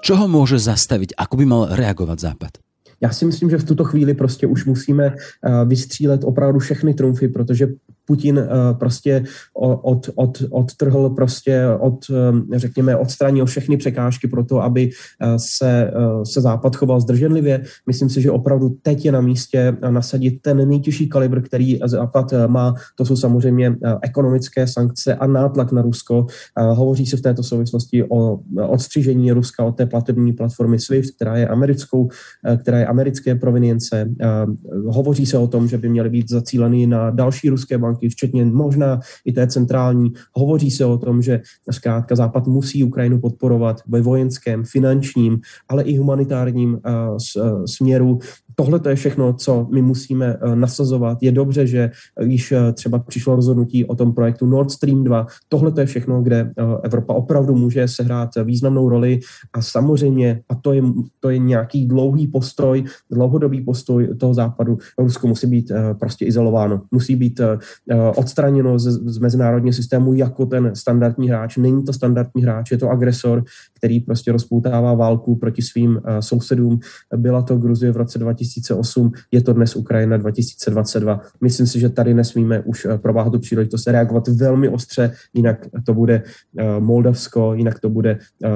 Čo 0.00 0.14
ho 0.14 0.30
môže 0.30 0.58
zastaviť? 0.62 1.18
Ako 1.18 1.34
by 1.36 1.44
mal 1.44 1.62
reagovat 1.74 2.20
Západ? 2.20 2.62
Já 3.00 3.10
si 3.10 3.24
myslím, 3.24 3.50
že 3.50 3.58
v 3.58 3.64
tuto 3.64 3.84
chvíli 3.84 4.14
prostě 4.14 4.46
už 4.46 4.64
musíme 4.64 5.14
vystřílet 5.66 6.24
opravdu 6.24 6.58
všechny 6.58 6.94
trumfy, 6.94 7.28
protože 7.28 7.68
Putin 8.08 8.38
eh, 8.38 8.74
prostě 8.74 9.24
od, 9.54 10.10
od, 10.14 10.42
odtrhl 10.50 11.10
prostě, 11.10 11.66
od, 11.80 11.98
eh, 12.10 12.58
řekněme, 12.58 12.96
odstranil 12.96 13.46
všechny 13.46 13.76
překážky 13.76 14.28
pro 14.28 14.44
to, 14.44 14.62
aby 14.62 14.90
eh, 14.90 15.38
se, 15.38 15.90
se 16.24 16.40
Západ 16.40 16.76
choval 16.76 17.00
zdrženlivě. 17.00 17.62
Myslím 17.86 18.08
si, 18.08 18.22
že 18.22 18.30
opravdu 18.30 18.76
teď 18.82 19.04
je 19.04 19.12
na 19.12 19.20
místě 19.20 19.76
nasadit 19.90 20.42
ten 20.42 20.68
nejtěžší 20.68 21.08
kalibr, 21.08 21.42
který 21.42 21.78
Západ 21.84 22.32
má. 22.46 22.74
To 22.96 23.04
jsou 23.04 23.16
samozřejmě 23.16 23.76
ekonomické 24.02 24.66
sankce 24.66 25.14
a 25.14 25.26
nátlak 25.26 25.72
na 25.72 25.82
Rusko. 25.82 26.26
Hovoří 26.56 27.06
se 27.06 27.16
v 27.16 27.20
této 27.20 27.42
souvislosti 27.42 28.04
o 28.08 28.40
odstřižení 28.68 29.32
Ruska 29.32 29.64
od 29.64 29.76
té 29.76 29.86
platební 29.86 30.32
platformy 30.32 30.78
SWIFT, 30.78 31.14
která 31.14 31.36
je 31.36 31.48
americkou, 31.48 32.08
která 32.62 32.78
je 32.78 32.86
americké 32.86 33.34
provinience. 33.34 34.08
Hovoří 34.86 35.26
se 35.26 35.38
o 35.38 35.46
tom, 35.46 35.68
že 35.68 35.78
by 35.78 35.88
měly 35.88 36.10
být 36.10 36.30
zacíleny 36.30 36.86
na 36.86 37.10
další 37.10 37.48
ruské 37.48 37.78
banky, 37.78 37.97
banky, 37.98 38.08
včetně 38.08 38.44
možná 38.44 39.00
i 39.24 39.32
té 39.32 39.46
centrální. 39.46 40.12
Hovoří 40.32 40.70
se 40.70 40.84
o 40.84 40.98
tom, 40.98 41.22
že 41.22 41.40
zkrátka 41.70 42.16
Západ 42.16 42.46
musí 42.46 42.84
Ukrajinu 42.84 43.20
podporovat 43.20 43.82
ve 43.88 44.00
vojenském, 44.00 44.64
finančním, 44.64 45.40
ale 45.68 45.82
i 45.82 45.96
humanitárním 45.96 46.74
uh, 46.74 47.16
směru 47.66 48.18
tohle 48.58 48.80
to 48.80 48.88
je 48.88 48.94
všechno, 48.94 49.32
co 49.32 49.66
my 49.72 49.82
musíme 49.82 50.26
eh, 50.26 50.56
nasazovat. 50.56 51.22
Je 51.22 51.32
dobře, 51.32 51.66
že 51.66 51.90
když 52.24 52.52
eh, 52.52 52.72
třeba 52.72 52.98
přišlo 52.98 53.36
rozhodnutí 53.36 53.84
o 53.84 53.94
tom 53.94 54.14
projektu 54.14 54.46
Nord 54.46 54.70
Stream 54.70 55.04
2, 55.04 55.26
tohle 55.48 55.72
to 55.72 55.80
je 55.80 55.86
všechno, 55.86 56.22
kde 56.22 56.40
eh, 56.40 56.62
Evropa 56.82 57.14
opravdu 57.14 57.54
může 57.54 57.88
sehrát 57.88 58.30
významnou 58.44 58.88
roli 58.88 59.20
a 59.52 59.62
samozřejmě, 59.62 60.40
a 60.48 60.54
to 60.54 60.72
je, 60.72 60.82
to 61.20 61.30
je 61.30 61.38
nějaký 61.38 61.86
dlouhý 61.86 62.26
postoj, 62.26 62.84
dlouhodobý 63.10 63.60
postoj 63.60 64.08
toho 64.18 64.34
západu, 64.34 64.78
Rusko 64.98 65.28
musí 65.28 65.46
být 65.46 65.72
prostě 66.00 66.24
izolováno, 66.24 66.82
musí 66.90 67.16
být 67.16 67.40
odstraněno 68.16 68.78
z, 68.78 68.86
z 68.88 69.18
mezinárodního 69.18 69.72
systému 69.72 70.14
jako 70.14 70.46
ten 70.46 70.70
standardní 70.74 71.28
hráč. 71.28 71.56
Není 71.56 71.84
to 71.84 71.92
standardní 71.92 72.42
hráč, 72.42 72.70
je 72.70 72.78
to 72.78 72.90
agresor, 72.90 73.44
který 73.74 74.00
prostě 74.00 74.32
rozpoutává 74.32 74.94
válku 74.94 75.36
proti 75.36 75.62
svým 75.62 76.00
sousedům. 76.20 76.78
Byla 77.16 77.42
to 77.42 77.56
Gruzie 77.56 77.92
v 77.92 77.96
roce 77.96 78.18
2000 78.18 78.47
2008, 78.48 79.12
je 79.32 79.40
to 79.42 79.52
dnes 79.52 79.76
Ukrajina 79.76 80.16
2022. 80.16 81.20
Myslím 81.40 81.66
si, 81.66 81.80
že 81.80 81.88
tady 81.88 82.14
nesmíme 82.14 82.60
už 82.60 82.84
eh, 82.84 82.98
prováhat 82.98 83.32
tu 83.32 83.38
příležitost 83.38 83.86
reagovat 83.86 84.28
velmi 84.28 84.68
ostře, 84.68 85.12
jinak 85.34 85.66
to 85.86 85.94
bude 85.94 86.22
eh, 86.58 86.80
Moldavsko, 86.80 87.54
jinak 87.54 87.80
to 87.80 87.90
bude, 87.90 88.18
eh, 88.44 88.48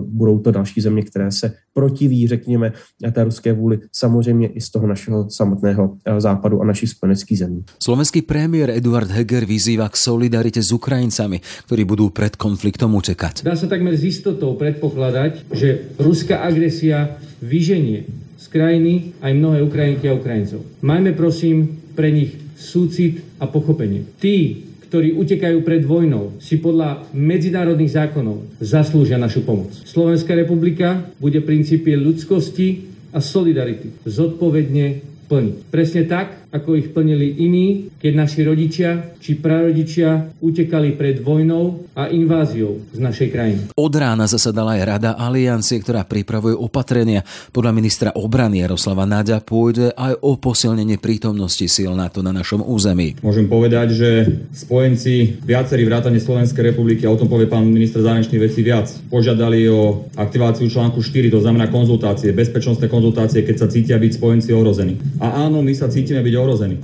budou 0.00 0.38
to 0.38 0.50
další 0.50 0.80
země, 0.80 1.02
které 1.02 1.32
se 1.32 1.52
protiví, 1.74 2.28
řekněme, 2.28 2.72
té 3.12 3.24
ruské 3.24 3.52
vůli, 3.52 3.78
samozřejmě 3.92 4.48
i 4.48 4.60
z 4.60 4.70
toho 4.70 4.86
našeho 4.86 5.30
samotného 5.30 5.96
západu 6.18 6.60
a 6.62 6.64
našich 6.64 6.90
spojeneckých 6.90 7.38
zemí. 7.38 7.64
Slovenský 7.82 8.22
premiér 8.22 8.70
Eduard 8.70 9.10
Heger 9.10 9.44
vyzýva 9.44 9.88
k 9.88 9.96
solidarite 9.96 10.62
s 10.64 10.72
Ukrajincami, 10.72 11.40
ktorí 11.68 11.84
budú 11.84 12.08
pred 12.08 12.32
konfliktom 12.36 12.96
utekať. 12.96 13.44
Dá 13.44 13.52
sa 13.52 13.68
takmer 13.68 13.92
s 13.92 14.08
istotou 14.08 14.56
predpokladať, 14.56 15.52
že 15.52 15.92
ruská 16.00 16.40
agresia 16.40 17.20
vyženie 17.44 18.25
krajiny 18.56 19.12
aj 19.20 19.32
mnohé 19.36 19.60
Ukrajinky 19.60 20.08
a 20.08 20.16
Ukrajincov. 20.16 20.64
Majme 20.80 21.12
prosím 21.12 21.76
pre 21.92 22.08
nich 22.08 22.32
súcit 22.56 23.20
a 23.36 23.44
pochopenie. 23.44 24.08
Tí, 24.16 24.64
ktorí 24.88 25.12
utekajú 25.12 25.60
pred 25.60 25.84
vojnou, 25.84 26.40
si 26.40 26.56
podľa 26.56 27.04
medzinárodných 27.12 27.92
zákonov 27.92 28.56
zaslúžia 28.64 29.20
našu 29.20 29.44
pomoc. 29.44 29.76
Slovenská 29.84 30.32
republika 30.32 31.04
bude 31.20 31.44
princípy 31.44 31.92
ľudskosti 31.92 32.88
a 33.12 33.20
solidarity 33.20 33.92
zodpovedne 34.08 35.15
plniť. 35.26 35.54
Presne 35.68 36.02
tak, 36.06 36.46
ako 36.54 36.78
ich 36.78 36.88
plnili 36.94 37.36
iní, 37.42 37.92
keď 38.00 38.12
naši 38.16 38.40
rodičia 38.46 39.12
či 39.20 39.36
prarodičia 39.36 40.38
utekali 40.38 40.94
pred 40.94 41.20
vojnou 41.20 41.90
a 41.98 42.08
inváziou 42.08 42.78
z 42.94 42.98
našej 43.02 43.28
krajiny. 43.34 43.60
Od 43.74 43.92
rána 43.92 44.30
zasadala 44.30 44.78
aj 44.78 44.86
Rada 44.86 45.12
aliancie, 45.18 45.82
ktorá 45.82 46.06
pripravuje 46.06 46.54
opatrenia. 46.54 47.26
Podľa 47.50 47.72
ministra 47.74 48.10
obrany 48.14 48.62
Jaroslava 48.62 49.04
Náďa 49.04 49.42
pôjde 49.42 49.90
aj 49.98 50.22
o 50.22 50.38
posilnenie 50.38 50.96
prítomnosti 51.02 51.66
síl 51.66 51.90
NATO 51.92 52.22
na 52.22 52.30
našom 52.30 52.62
území. 52.62 53.18
Môžem 53.20 53.50
povedať, 53.50 53.98
že 53.98 54.10
spojenci 54.54 55.42
viacerí 55.42 55.82
vrátane 55.82 56.22
Slovenskej 56.22 56.72
republiky, 56.72 57.04
a 57.04 57.12
o 57.12 57.18
tom 57.18 57.26
povie 57.26 57.50
pán 57.50 57.66
minister 57.66 58.00
zahraničných 58.00 58.44
vecí 58.46 58.62
viac, 58.62 58.86
požiadali 59.10 59.66
o 59.66 60.06
aktiváciu 60.14 60.70
článku 60.70 61.02
4, 61.02 61.34
to 61.34 61.42
znamená 61.42 61.66
konzultácie, 61.68 62.30
bezpečnostné 62.30 62.86
konzultácie, 62.86 63.42
keď 63.42 63.56
sa 63.58 63.66
cítia 63.66 63.98
byť 63.98 64.12
spojenci 64.22 64.54
ohrození. 64.54 65.15
A 65.20 65.48
áno, 65.48 65.64
my 65.64 65.72
sa 65.72 65.88
cítime 65.88 66.20
byť 66.20 66.34
ohrození. 66.36 66.76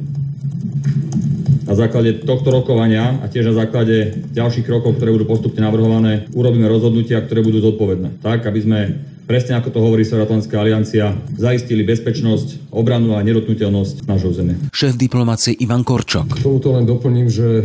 Na 1.68 1.75
základe 1.77 2.25
tohto 2.25 2.53
rokovania 2.53 3.21
a 3.21 3.29
tiež 3.29 3.53
na 3.53 3.64
základe 3.64 4.12
ďalších 4.33 4.66
krokov, 4.66 4.97
ktoré 4.97 5.12
budú 5.12 5.25
postupne 5.25 5.64
navrhované, 5.64 6.29
urobíme 6.37 6.68
rozhodnutia, 6.68 7.25
ktoré 7.25 7.40
budú 7.40 7.64
zodpovedné. 7.64 8.21
Tak, 8.21 8.45
aby 8.45 8.61
sme 8.61 8.79
presne 9.25 9.57
ako 9.57 9.73
to 9.73 9.81
hovorí 9.81 10.05
Severoatlantická 10.05 10.61
aliancia, 10.61 11.16
zaistili 11.38 11.87
bezpečnosť, 11.87 12.62
obranu 12.73 13.15
a 13.15 13.23
nedotknutelnosť 13.23 14.09
nášho 14.09 14.33
zeme. 14.33 14.57
Šéf 14.73 14.97
diplomácie 14.97 15.53
Ivan 15.61 15.85
Korčok. 15.85 16.41
K 16.41 16.45
tomuto 16.45 16.73
len 16.73 16.89
doplním, 16.89 17.29
že 17.29 17.63
e, 17.63 17.65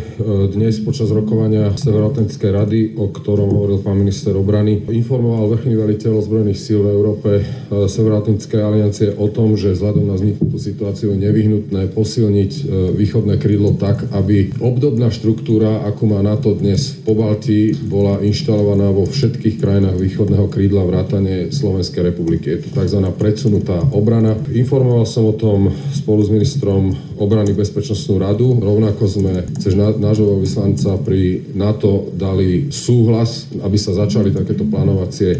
dnes 0.52 0.84
počas 0.84 1.08
rokovania 1.10 1.72
Severoatlantickej 1.74 2.52
rady, 2.52 2.80
o 3.00 3.08
ktorom 3.10 3.48
hovoril 3.48 3.80
pán 3.80 3.96
minister 3.96 4.36
obrany, 4.36 4.84
informoval 4.84 5.56
vrchný 5.56 5.80
veliteľ 5.80 6.20
ozbrojených 6.20 6.60
síl 6.60 6.84
v 6.84 6.92
Európe 6.92 7.30
e, 7.40 7.44
Severoatlantickej 7.88 8.62
aliancie 8.62 9.08
o 9.16 9.32
tom, 9.32 9.56
že 9.56 9.74
vzhľadom 9.74 10.12
na 10.12 10.20
vzniknutú 10.20 10.60
situáciu 10.60 11.16
je 11.16 11.24
nevyhnutné 11.24 11.96
posilniť 11.96 12.52
e, 12.52 12.62
východné 12.94 13.40
krídlo 13.40 13.80
tak, 13.80 14.12
aby 14.12 14.52
obdobná 14.60 15.08
štruktúra, 15.08 15.88
ako 15.88 16.04
má 16.12 16.20
NATO 16.20 16.52
dnes 16.52 17.00
v 17.00 17.16
Pobalti, 17.16 17.72
bola 17.88 18.20
inštalovaná 18.20 18.92
vo 18.92 19.08
všetkých 19.08 19.56
krajinách 19.64 19.96
východného 19.96 20.52
krídla 20.52 20.84
vrátane 20.84 21.56
Slovenskej 21.56 22.12
republiky. 22.12 22.58
Je 22.58 22.68
to 22.68 22.70
tzv. 22.76 23.00
predsunutá 23.16 23.80
obrana. 23.96 24.36
Informoval 24.52 24.97
som 25.04 25.28
o 25.28 25.36
tom 25.36 25.70
spolu 25.94 26.24
s 26.24 26.32
ministrom 26.32 26.96
obrany 27.20 27.52
Bezpečnostnú 27.52 28.18
radu. 28.18 28.56
Rovnako 28.58 29.04
sme 29.06 29.34
cez 29.60 29.76
nášho 29.76 30.40
vyslanca 30.40 30.96
pri 31.04 31.52
NATO 31.54 32.10
dali 32.16 32.72
súhlas, 32.72 33.52
aby 33.60 33.76
sa 33.76 33.94
začali 33.94 34.32
takéto 34.32 34.64
plánovacie 34.66 35.36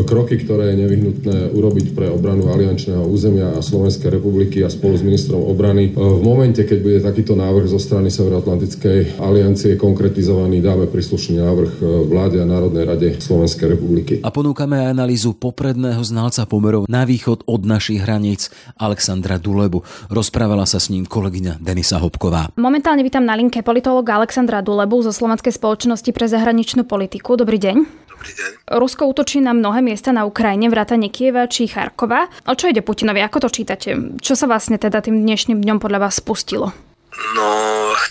kroky, 0.00 0.40
ktoré 0.40 0.72
je 0.72 0.80
nevyhnutné 0.80 1.36
urobiť 1.52 1.92
pre 1.92 2.08
obranu 2.08 2.48
aliančného 2.48 3.04
územia 3.04 3.52
a 3.52 3.60
Slovenskej 3.60 4.08
republiky 4.08 4.64
a 4.64 4.72
spolu 4.72 4.96
s 4.96 5.04
ministrom 5.04 5.44
obrany. 5.44 5.92
E, 5.92 6.00
v 6.00 6.22
momente, 6.24 6.64
keď 6.64 6.78
bude 6.80 6.98
takýto 7.04 7.36
návrh 7.36 7.68
zo 7.68 7.76
strany 7.76 8.08
Severoatlantickej 8.08 9.20
aliancie 9.20 9.76
konkretizovaný, 9.76 10.64
dáme 10.64 10.88
príslušný 10.88 11.36
návrh 11.44 11.72
e, 11.78 11.82
vláde 12.08 12.40
a 12.40 12.48
Národnej 12.48 12.84
rade 12.88 13.08
Slovenskej 13.20 13.76
republiky. 13.76 14.14
A 14.24 14.32
ponúkame 14.32 14.80
aj 14.80 14.96
analýzu 14.96 15.36
popredného 15.36 16.00
znalca 16.00 16.48
pomerov 16.48 16.88
na 16.88 17.04
východ 17.04 17.44
od 17.44 17.60
našich 17.68 18.00
hraníc 18.00 18.48
Alexandra 18.80 19.36
Dulebu. 19.36 19.84
Rozprávala 20.08 20.64
sa 20.64 20.80
s 20.80 20.88
ním 20.88 21.04
kolegyňa 21.04 21.60
Denisa 21.60 22.00
Hopková. 22.00 22.54
Momentálne 22.56 23.04
vítam 23.04 23.26
na 23.26 23.36
linke 23.36 23.60
politologa 23.60 24.16
Alexandra 24.16 24.62
Dulebu 24.64 25.04
zo 25.04 25.12
Slovenskej 25.12 25.52
spoločnosti 25.52 26.10
pre 26.14 26.30
zahraničnú 26.30 26.86
politiku. 26.86 27.34
Dobrý 27.34 27.58
deň. 27.58 28.02
Dobrý 28.22 28.38
deň. 28.38 28.78
Rusko 28.78 29.10
útočí 29.10 29.42
na 29.42 29.50
mnohé 29.50 29.82
miesta 29.82 30.14
na 30.14 30.22
Ukrajine, 30.22 30.70
vrátane 30.70 31.10
Kieva 31.10 31.50
či 31.50 31.66
Charkova. 31.66 32.30
O 32.46 32.54
čo 32.54 32.70
ide 32.70 32.78
Putinovi? 32.78 33.18
Ako 33.18 33.42
to 33.42 33.50
čítate? 33.50 33.98
Čo 34.22 34.38
sa 34.38 34.46
vlastne 34.46 34.78
teda 34.78 35.02
tým 35.02 35.26
dnešným 35.26 35.58
dňom 35.58 35.82
podľa 35.82 36.06
vás 36.06 36.22
spustilo? 36.22 36.70
No, 37.34 37.50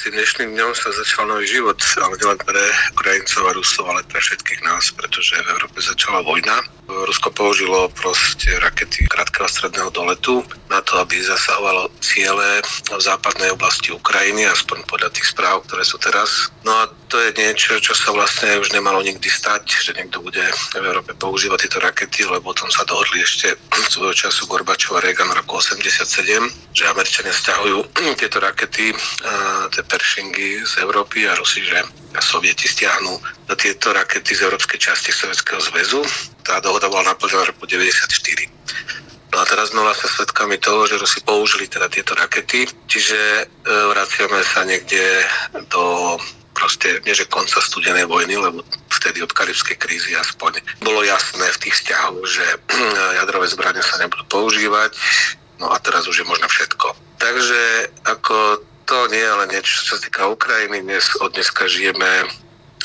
tým 0.04 0.12
dnešným 0.12 0.52
dňom 0.52 0.76
sa 0.76 0.92
začal 0.92 1.32
nový 1.32 1.48
život, 1.48 1.80
ale 2.04 2.20
nielen 2.20 2.44
pre 2.44 2.60
Ukrajincov 2.92 3.42
a 3.48 3.56
Rusov, 3.56 3.88
ale 3.88 4.04
pre 4.04 4.20
všetkých 4.20 4.60
nás, 4.68 4.92
pretože 4.92 5.32
v 5.32 5.48
Európe 5.48 5.80
začala 5.80 6.20
vojna. 6.28 6.60
Rusko 7.08 7.32
použilo 7.32 7.90
proste 7.96 8.52
rakety 8.60 9.08
krátkeho 9.08 9.48
stredného 9.48 9.90
doletu 9.90 10.44
na 10.70 10.84
to, 10.84 11.00
aby 11.00 11.20
zasahovalo 11.24 11.92
ciele 12.04 12.62
v 12.64 13.02
západnej 13.02 13.52
oblasti 13.52 13.92
Ukrajiny, 13.92 14.48
aspoň 14.48 14.84
podľa 14.88 15.10
tých 15.16 15.32
správ, 15.32 15.64
ktoré 15.68 15.84
sú 15.88 15.98
teraz. 16.00 16.52
No 16.68 16.72
a 16.72 16.92
to 17.12 17.20
je 17.20 17.36
niečo, 17.36 17.80
čo 17.80 17.92
sa 17.96 18.16
vlastne 18.16 18.60
už 18.60 18.72
nemalo 18.72 19.04
nikdy 19.04 19.28
stať, 19.28 19.68
že 19.68 19.92
niekto 19.96 20.24
bude 20.24 20.44
v 20.44 20.64
Európe 20.80 21.12
používať 21.16 21.68
tieto 21.68 21.80
rakety, 21.84 22.24
lebo 22.28 22.52
o 22.52 22.58
tom 22.58 22.72
sa 22.72 22.88
dohodli 22.88 23.24
ešte 23.24 23.56
svojho 23.94 24.16
času 24.16 24.48
Gorbačov 24.48 25.00
a 25.00 25.04
Reagan 25.04 25.32
v 25.32 25.40
roku 25.44 25.60
87, 25.60 26.08
že 26.76 26.84
Američania 26.88 27.36
stiahujú 27.36 27.88
tieto 28.20 28.38
rakety, 28.40 28.96
tie 29.72 29.84
Pershingy 29.88 30.64
z 30.64 30.74
Európy 30.84 31.28
a 31.28 31.36
Rusi, 31.36 31.64
že 31.64 31.84
Sovieti 32.20 32.68
stiahnu 32.68 33.20
tieto 33.56 33.92
rakety 33.92 34.36
z 34.36 34.48
európskej 34.48 34.80
časti 34.80 35.12
Sovietskeho 35.12 35.60
zväzu. 35.60 36.02
Tá 36.42 36.60
dohoda 36.60 36.90
bola 36.90 37.14
naplnená 37.14 37.46
v 37.46 37.50
roku 37.54 37.64
1994. 37.70 38.50
No 39.32 39.40
a 39.40 39.46
teraz 39.48 39.72
sme 39.72 39.88
vlastne 39.88 40.12
svedkami 40.12 40.60
toho, 40.60 40.84
že 40.84 41.00
Rusi 41.00 41.24
použili 41.24 41.64
teda 41.72 41.88
tieto 41.88 42.12
rakety, 42.20 42.68
čiže 42.92 43.16
e, 43.16 43.44
vraciame 43.66 44.44
sa 44.44 44.68
niekde 44.68 45.24
do 45.72 46.20
proste, 46.52 47.00
nie 47.08 47.16
že 47.16 47.32
konca 47.32 47.64
studenej 47.64 48.12
vojny, 48.12 48.36
lebo 48.36 48.60
vtedy 48.92 49.24
od 49.24 49.32
karibskej 49.32 49.80
krízy 49.80 50.12
aspoň 50.20 50.60
bolo 50.84 51.00
jasné 51.08 51.48
v 51.48 51.62
tých 51.64 51.80
vzťahoch, 51.80 52.22
že 52.28 52.46
jadrové 53.24 53.48
zbranie 53.48 53.80
sa 53.82 54.04
nebudú 54.04 54.28
používať, 54.28 54.92
no 55.64 55.72
a 55.72 55.80
teraz 55.80 56.06
už 56.12 56.22
je 56.22 56.30
možno 56.30 56.52
všetko. 56.52 56.92
Takže 57.24 57.62
ako 58.04 58.60
to 58.84 59.08
nie 59.08 59.24
je 59.24 59.32
ale 59.32 59.46
niečo, 59.48 59.72
čo 59.80 59.96
sa 59.96 59.98
týka 60.04 60.28
Ukrajiny. 60.28 60.84
Dnes, 60.84 61.16
od 61.24 61.32
dneska 61.32 61.72
žijeme 61.72 62.28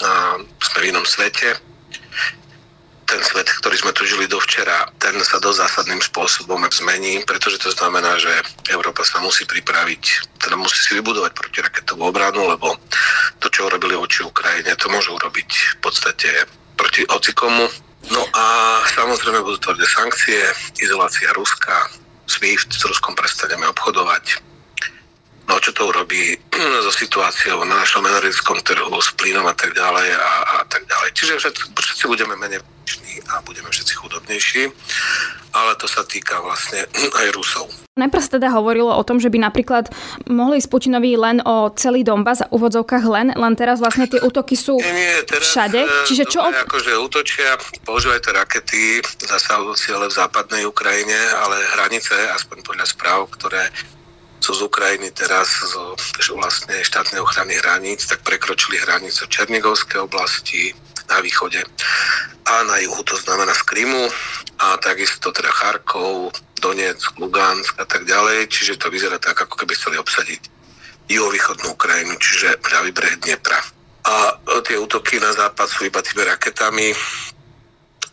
a 0.05 0.39
sme 0.39 0.79
v 0.85 0.89
inom 0.95 1.03
svete. 1.09 1.57
Ten 3.07 3.23
svet, 3.23 3.47
ktorý 3.63 3.77
sme 3.79 3.95
tu 3.95 4.03
žili 4.03 4.27
dovčera, 4.27 4.91
ten 4.99 5.15
sa 5.23 5.39
dosť 5.39 5.63
zásadným 5.63 6.03
spôsobom 6.03 6.59
zmení, 6.75 7.23
pretože 7.23 7.63
to 7.63 7.71
znamená, 7.71 8.19
že 8.19 8.35
Európa 8.75 9.07
sa 9.07 9.23
musí 9.23 9.47
pripraviť, 9.47 10.03
teda 10.43 10.59
musí 10.59 10.83
si 10.83 10.99
vybudovať 10.99 11.31
protiraketovú 11.31 12.03
obranu, 12.03 12.51
lebo 12.51 12.75
to, 13.39 13.47
čo 13.47 13.71
urobili 13.71 13.95
voči 13.95 14.27
Ukrajine, 14.27 14.75
to 14.75 14.91
môžu 14.91 15.15
urobiť 15.15 15.79
v 15.79 15.79
podstate 15.79 16.31
proti 16.75 17.07
hocikomu. 17.07 17.71
No 18.11 18.23
a 18.35 18.45
samozrejme 18.91 19.43
budú 19.43 19.59
tvrdé 19.63 19.87
sankcie, 19.87 20.43
izolácia 20.83 21.31
Ruska, 21.35 21.91
SWIFT, 22.27 22.75
s 22.75 22.83
Ruskom 22.91 23.15
prestaneme 23.15 23.71
obchodovať, 23.71 24.43
No 25.47 25.63
čo 25.63 25.71
to 25.71 25.89
urobí 25.91 26.35
so 26.85 26.93
situáciou 26.93 27.63
na 27.63 27.79
našom 27.83 28.03
energetickom 28.03 28.59
trhu, 28.67 28.91
s 28.99 29.11
plynom 29.15 29.47
a 29.47 29.55
tak 29.55 29.75
ďalej 29.75 30.09
a, 30.15 30.31
a 30.61 30.65
tak 30.67 30.83
ďalej. 30.91 31.09
Čiže 31.15 31.33
všetci, 31.39 31.63
všetci 31.75 32.05
budeme 32.11 32.35
menej 32.35 32.61
a 33.33 33.43
budeme 33.43 33.67
všetci 33.73 33.95
chudobnejší, 33.99 34.63
ale 35.57 35.73
to 35.81 35.89
sa 35.89 36.05
týka 36.07 36.39
vlastne 36.45 36.87
aj 37.23 37.27
Rusov. 37.35 37.67
Najprv 37.97 38.21
sa 38.21 38.37
teda 38.37 38.53
hovorilo 38.53 38.93
o 38.93 39.01
tom, 39.09 39.17
že 39.17 39.33
by 39.33 39.41
napríklad 39.41 39.89
mohli 40.29 40.61
ísť 40.61 40.69
Putinovi 40.69 41.17
len 41.17 41.41
o 41.41 41.73
celý 41.73 42.05
Donbass 42.05 42.45
a 42.45 42.53
úvodzovkách 42.53 43.05
len, 43.09 43.33
len 43.33 43.55
teraz 43.57 43.81
vlastne 43.81 44.05
tie 44.05 44.21
útoky 44.21 44.53
sú 44.53 44.77
nie, 44.77 44.93
nie, 44.93 45.25
teraz, 45.25 45.49
všade. 45.49 45.81
E, 45.81 46.05
Čiže 46.05 46.29
čo... 46.29 46.45
Dobre, 46.45 46.61
akože 46.61 46.93
útočia, 47.01 47.57
používajú 47.89 48.21
rakety, 48.37 49.01
zasahujú 49.25 49.73
ciele 49.81 50.13
v 50.13 50.15
západnej 50.15 50.69
Ukrajine, 50.69 51.17
ale 51.41 51.57
hranice, 51.73 52.13
aspoň 52.37 52.61
podľa 52.69 52.85
správ, 52.85 53.33
ktoré 53.33 53.73
sú 54.47 54.55
z 54.55 54.71
Ukrajiny 54.71 55.11
teraz 55.11 55.51
zo 55.59 55.99
vlastne 56.39 56.79
štátnej 56.79 57.19
ochrany 57.19 57.59
hraníc, 57.59 58.07
tak 58.07 58.23
prekročili 58.23 58.79
hranicu 58.79 59.27
Černigovskej 59.27 60.07
oblasti 60.07 60.71
na 61.11 61.19
východe 61.19 61.67
a 62.47 62.63
na 62.63 62.79
juhu, 62.79 63.03
to 63.03 63.19
znamená 63.19 63.51
z 63.51 63.67
Krymu 63.67 64.07
a 64.63 64.79
takisto 64.79 65.35
teda 65.35 65.51
Charkov, 65.51 66.31
Donetsk, 66.63 67.19
Lugansk 67.19 67.75
a 67.75 67.87
tak 67.91 68.07
ďalej, 68.07 68.47
čiže 68.47 68.79
to 68.79 68.87
vyzerá 68.87 69.19
tak, 69.19 69.35
ako 69.35 69.59
keby 69.59 69.75
chceli 69.75 69.99
obsadiť 69.99 70.47
juhovýchodnú 71.11 71.75
Ukrajinu, 71.75 72.15
čiže 72.23 72.63
pravý 72.63 72.95
breh 72.95 73.19
Dnepra. 73.19 73.59
A 74.07 74.39
tie 74.63 74.79
útoky 74.79 75.19
na 75.19 75.35
západ 75.35 75.67
sú 75.67 75.91
iba 75.91 75.99
tými 76.07 76.23
raketami, 76.23 76.95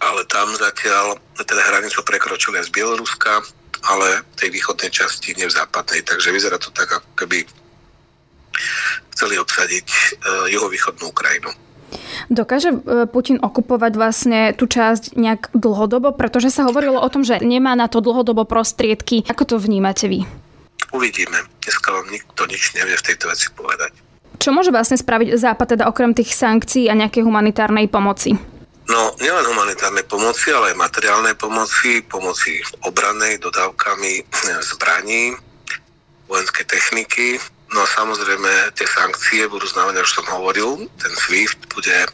ale 0.02 0.26
tam 0.26 0.50
zatiaľ 0.58 1.22
teda 1.38 1.62
hranicu 1.62 2.02
prekročili 2.02 2.58
aj 2.58 2.66
z 2.70 2.74
Bieloruska, 2.74 3.46
ale 3.84 4.24
v 4.24 4.36
tej 4.40 4.50
východnej 4.56 4.92
časti, 4.92 5.36
nie 5.36 5.48
v 5.48 5.56
západnej. 5.56 6.02
Takže 6.08 6.32
vyzerá 6.32 6.56
to 6.58 6.72
tak, 6.72 6.88
ako 6.88 7.10
keby 7.20 7.44
chceli 9.14 9.36
obsadiť 9.38 9.88
uh, 9.88 10.48
juhovýchodnú 10.50 11.10
Ukrajinu. 11.10 11.52
Dokáže 12.30 12.74
e, 12.74 13.06
Putin 13.06 13.38
okupovať 13.38 13.94
vlastne 13.94 14.40
tú 14.58 14.66
časť 14.66 15.14
nejak 15.14 15.54
dlhodobo? 15.54 16.14
Pretože 16.18 16.50
sa 16.50 16.66
hovorilo 16.66 16.98
o 16.98 17.10
tom, 17.10 17.22
že 17.22 17.38
nemá 17.38 17.78
na 17.78 17.86
to 17.86 18.02
dlhodobo 18.02 18.50
prostriedky. 18.50 19.22
Ako 19.30 19.46
to 19.46 19.56
vnímate 19.62 20.10
vy? 20.10 20.26
Uvidíme. 20.90 21.38
Dneska 21.62 21.94
vám 21.94 22.10
nikto 22.10 22.50
nič 22.50 22.74
nevie 22.74 22.98
v 22.98 23.06
tejto 23.14 23.30
veci 23.30 23.50
povedať. 23.54 23.94
Čo 24.42 24.50
môže 24.52 24.74
vlastne 24.74 24.98
spraviť 24.98 25.38
Západ 25.38 25.78
teda 25.78 25.86
okrem 25.86 26.12
tých 26.18 26.34
sankcií 26.34 26.90
a 26.90 26.98
nejakej 26.98 27.24
humanitárnej 27.24 27.88
pomoci? 27.88 28.36
No, 28.84 29.16
nielen 29.24 29.48
humanitárnej 29.48 30.04
pomoci, 30.04 30.52
ale 30.52 30.76
aj 30.76 30.82
materiálnej 30.82 31.36
pomoci, 31.40 32.04
pomoci 32.04 32.60
obranej, 32.84 33.40
dodávkami 33.40 34.14
eh, 34.20 34.60
zbraní, 34.60 35.40
vojenskej 36.28 36.66
techniky. 36.68 37.40
No 37.74 37.82
a 37.82 37.88
samozrejme 37.90 38.76
tie 38.78 38.86
sankcie 38.86 39.50
budú 39.50 39.66
znamenať, 39.66 40.06
už 40.06 40.14
som 40.22 40.28
hovoril, 40.30 40.86
ten 41.00 41.10
SWIFT 41.16 41.74
bude 41.74 42.06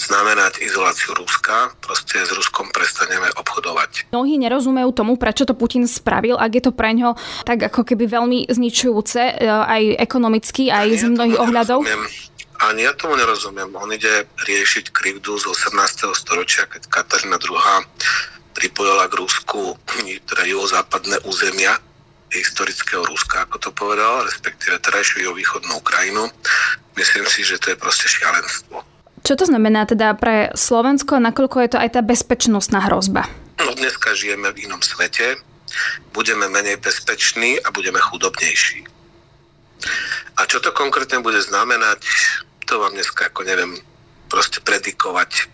znamenať 0.00 0.62
izoláciu 0.62 1.12
Ruska, 1.16 1.74
proste 1.84 2.22
s 2.22 2.30
Ruskom 2.32 2.68
prestaneme 2.72 3.28
obchodovať. 3.36 4.08
Mnohí 4.14 4.40
nerozumejú 4.40 4.92
tomu, 4.96 5.20
prečo 5.20 5.44
to 5.44 5.52
Putin 5.52 5.84
spravil, 5.84 6.38
ak 6.38 6.52
je 6.54 6.62
to 6.64 6.72
pre 6.72 6.96
ňo 6.96 7.18
tak 7.44 7.66
ako 7.68 7.82
keby 7.82 8.08
veľmi 8.08 8.38
zničujúce, 8.46 9.20
eh, 9.20 9.50
aj 9.50 10.00
ekonomicky, 10.00 10.70
aj 10.70 10.86
ja 10.86 10.98
z 11.02 11.02
mnohých 11.12 11.38
ohľadov. 11.42 11.82
Rozumiem 11.82 12.35
ani 12.60 12.88
ja 12.88 12.92
tomu 12.92 13.16
nerozumiem. 13.16 13.72
On 13.76 13.90
ide 13.92 14.26
riešiť 14.46 14.92
krivdu 14.92 15.36
z 15.38 15.44
18. 15.50 16.12
storočia, 16.16 16.64
keď 16.68 16.88
Katarína 16.88 17.36
II. 17.40 17.84
pripojila 18.56 19.08
k 19.08 19.18
Rusku 19.20 19.76
teda 20.26 20.42
juhozápadné 20.48 21.22
územia 21.28 21.76
historického 22.32 23.06
Ruska, 23.06 23.46
ako 23.46 23.56
to 23.58 23.70
povedal, 23.70 24.26
respektíve 24.26 24.82
terajšiu 24.82 25.32
východnú 25.32 25.78
Ukrajinu. 25.78 26.26
Myslím 26.98 27.24
si, 27.28 27.46
že 27.46 27.60
to 27.60 27.70
je 27.72 27.76
proste 27.78 28.08
šialenstvo. 28.10 28.82
Čo 29.22 29.34
to 29.38 29.44
znamená 29.46 29.86
teda 29.86 30.14
pre 30.14 30.50
Slovensko, 30.54 31.18
nakoľko 31.18 31.56
je 31.64 31.70
to 31.74 31.78
aj 31.80 31.90
tá 31.98 32.00
bezpečnostná 32.02 32.82
hrozba? 32.86 33.26
No 33.58 33.72
dneska 33.74 34.14
žijeme 34.14 34.52
v 34.52 34.68
inom 34.68 34.82
svete, 34.82 35.38
budeme 36.14 36.46
menej 36.48 36.78
bezpeční 36.78 37.58
a 37.62 37.70
budeme 37.70 37.98
chudobnejší. 37.98 38.95
A 40.36 40.44
čo 40.48 40.60
to 40.60 40.72
konkrétne 40.72 41.20
bude 41.20 41.40
znamenať, 41.40 42.04
to 42.66 42.80
vám 42.82 42.92
dneska 42.92 43.30
ako 43.30 43.46
neviem 43.46 43.72
proste 44.28 44.58
predikovať. 44.60 45.48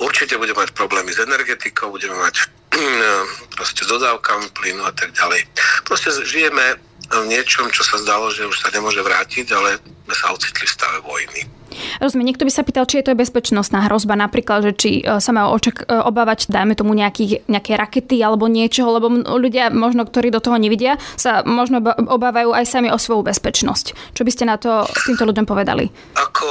Určite 0.00 0.40
budeme 0.40 0.64
mať 0.64 0.74
problémy 0.74 1.14
s 1.14 1.22
energetikou, 1.22 1.94
budeme 1.94 2.16
mať 2.18 2.50
proste 3.54 3.86
s 3.86 3.88
dodávkami 3.92 4.50
plynu 4.56 4.82
a 4.82 4.92
tak 4.92 5.14
ďalej. 5.14 5.46
Proste 5.86 6.10
žijeme 6.26 6.80
niečom, 7.28 7.68
čo 7.70 7.82
sa 7.84 8.00
zdalo, 8.00 8.32
že 8.32 8.48
už 8.48 8.56
sa 8.56 8.72
nemôže 8.72 9.00
vrátiť, 9.04 9.46
ale 9.52 9.78
sme 10.04 10.14
sa 10.14 10.32
ocitli 10.32 10.64
v 10.64 10.74
stave 10.74 10.98
vojny. 11.04 11.64
Rozumiem, 11.98 12.32
niekto 12.32 12.46
by 12.46 12.52
sa 12.54 12.62
pýtal, 12.62 12.86
či 12.86 13.02
je 13.02 13.10
to 13.10 13.18
bezpečnostná 13.18 13.86
hrozba, 13.90 14.14
napríklad, 14.14 14.70
že 14.70 14.72
či 14.74 14.90
e, 15.02 15.18
sa 15.18 15.30
má 15.34 15.50
očak- 15.50 15.86
e, 15.86 15.90
obávať, 15.90 16.46
dajme 16.50 16.78
tomu 16.78 16.94
nejaký, 16.94 17.46
nejaké 17.50 17.74
rakety 17.74 18.22
alebo 18.22 18.46
niečo, 18.46 18.86
lebo 18.86 19.10
ľudia 19.10 19.74
možno, 19.74 20.06
ktorí 20.06 20.30
do 20.30 20.38
toho 20.38 20.54
nevidia, 20.54 20.96
sa 21.18 21.42
možno 21.42 21.82
obávajú 22.06 22.54
aj 22.54 22.64
sami 22.66 22.88
o 22.94 22.98
svoju 22.98 23.26
bezpečnosť. 23.26 24.14
Čo 24.14 24.22
by 24.22 24.30
ste 24.30 24.44
na 24.46 24.56
to 24.56 24.86
týmto 25.06 25.26
ľuďom 25.26 25.46
povedali? 25.46 25.90
Ako 26.14 26.46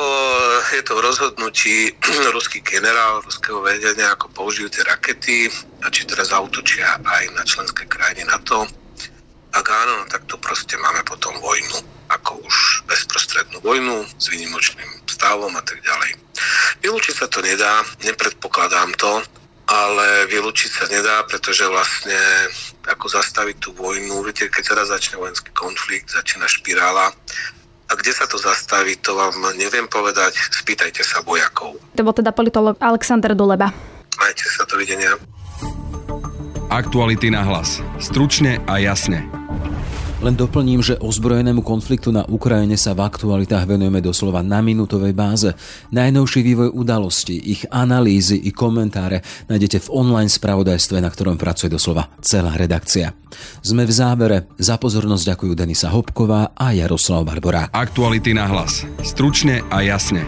je 0.76 0.84
to 0.84 0.94
v 1.00 1.04
rozhodnutí 1.04 1.76
ruský 2.36 2.60
generál, 2.60 3.24
ruského 3.24 3.64
vedenia, 3.64 4.12
ako 4.12 4.28
použijú 4.36 4.68
tie 4.68 4.84
rakety 4.84 5.48
a 5.84 5.88
či 5.88 6.04
teraz 6.04 6.36
zautočia 6.36 7.00
aj 7.00 7.24
na 7.36 7.44
členské 7.48 7.88
krajiny 7.88 8.28
NATO. 8.28 8.68
Ak 9.54 9.66
áno, 9.70 10.02
no 10.02 10.06
tak 10.10 10.26
to 10.26 10.36
proste 10.42 10.74
máme 10.82 11.06
potom 11.06 11.34
vojnu 11.38 11.94
ako 12.10 12.42
už 12.46 12.86
bezprostrednú 12.90 13.58
vojnu 13.62 14.06
s 14.18 14.30
výnimočným 14.30 14.90
stavom 15.10 15.54
a 15.54 15.64
tak 15.66 15.82
ďalej. 15.82 16.20
Vylúčiť 16.86 17.16
sa 17.16 17.28
to 17.30 17.42
nedá, 17.42 17.82
nepredpokladám 18.06 18.94
to, 18.98 19.22
ale 19.70 20.28
vylúčiť 20.28 20.72
sa 20.74 20.86
nedá, 20.92 21.24
pretože 21.26 21.64
vlastne 21.66 22.18
ako 22.86 23.08
zastaviť 23.08 23.58
tú 23.64 23.70
vojnu, 23.74 24.26
viete, 24.28 24.52
keď 24.52 24.76
teraz 24.76 24.88
začne 24.92 25.18
vojenský 25.18 25.50
konflikt, 25.56 26.12
začína 26.12 26.46
špirála, 26.46 27.16
a 27.90 27.92
kde 28.00 28.12
sa 28.16 28.26
to 28.26 28.42
zastaví, 28.42 28.98
to 29.00 29.14
vám 29.14 29.38
neviem 29.54 29.86
povedať, 29.86 30.34
spýtajte 30.34 31.06
sa 31.06 31.22
vojakov. 31.22 31.78
To 31.94 32.02
bol 32.02 32.16
teda 32.16 32.34
politolog 32.34 32.74
Alexander 32.82 33.38
Doleba. 33.38 33.70
Majte 34.18 34.48
sa, 34.50 34.66
dovidenia. 34.66 35.14
Aktuality 36.74 37.30
na 37.30 37.46
hlas. 37.46 37.86
Stručne 38.02 38.58
a 38.66 38.82
jasne. 38.82 39.43
Len 40.24 40.40
doplním, 40.40 40.80
že 40.80 40.96
ozbrojenému 41.04 41.60
konfliktu 41.68 42.08
na 42.16 42.24
Ukrajine 42.24 42.80
sa 42.80 42.96
v 42.96 43.04
aktualitách 43.04 43.68
venujeme 43.68 44.00
doslova 44.00 44.40
na 44.40 44.64
minútovej 44.64 45.12
báze. 45.12 45.52
Najnovší 45.92 46.40
vývoj 46.48 46.72
udalostí, 46.72 47.36
ich 47.36 47.68
analýzy 47.68 48.40
i 48.40 48.56
komentáre 48.56 49.20
nájdete 49.52 49.84
v 49.84 49.92
online 49.92 50.32
spravodajstve, 50.32 51.04
na 51.04 51.12
ktorom 51.12 51.36
pracuje 51.36 51.68
doslova 51.68 52.08
celá 52.24 52.56
redakcia. 52.56 53.12
Sme 53.60 53.84
v 53.84 53.92
závere. 53.92 54.48
Za 54.56 54.80
pozornosť 54.80 55.36
ďakujú 55.36 55.60
Denisa 55.60 55.92
Hopková 55.92 56.56
a 56.56 56.72
Jaroslav 56.72 57.28
Barborák. 57.28 57.76
Aktuality 57.76 58.32
na 58.32 58.48
hlas. 58.48 58.88
Stručne 59.04 59.60
a 59.76 59.84
jasne. 59.84 60.24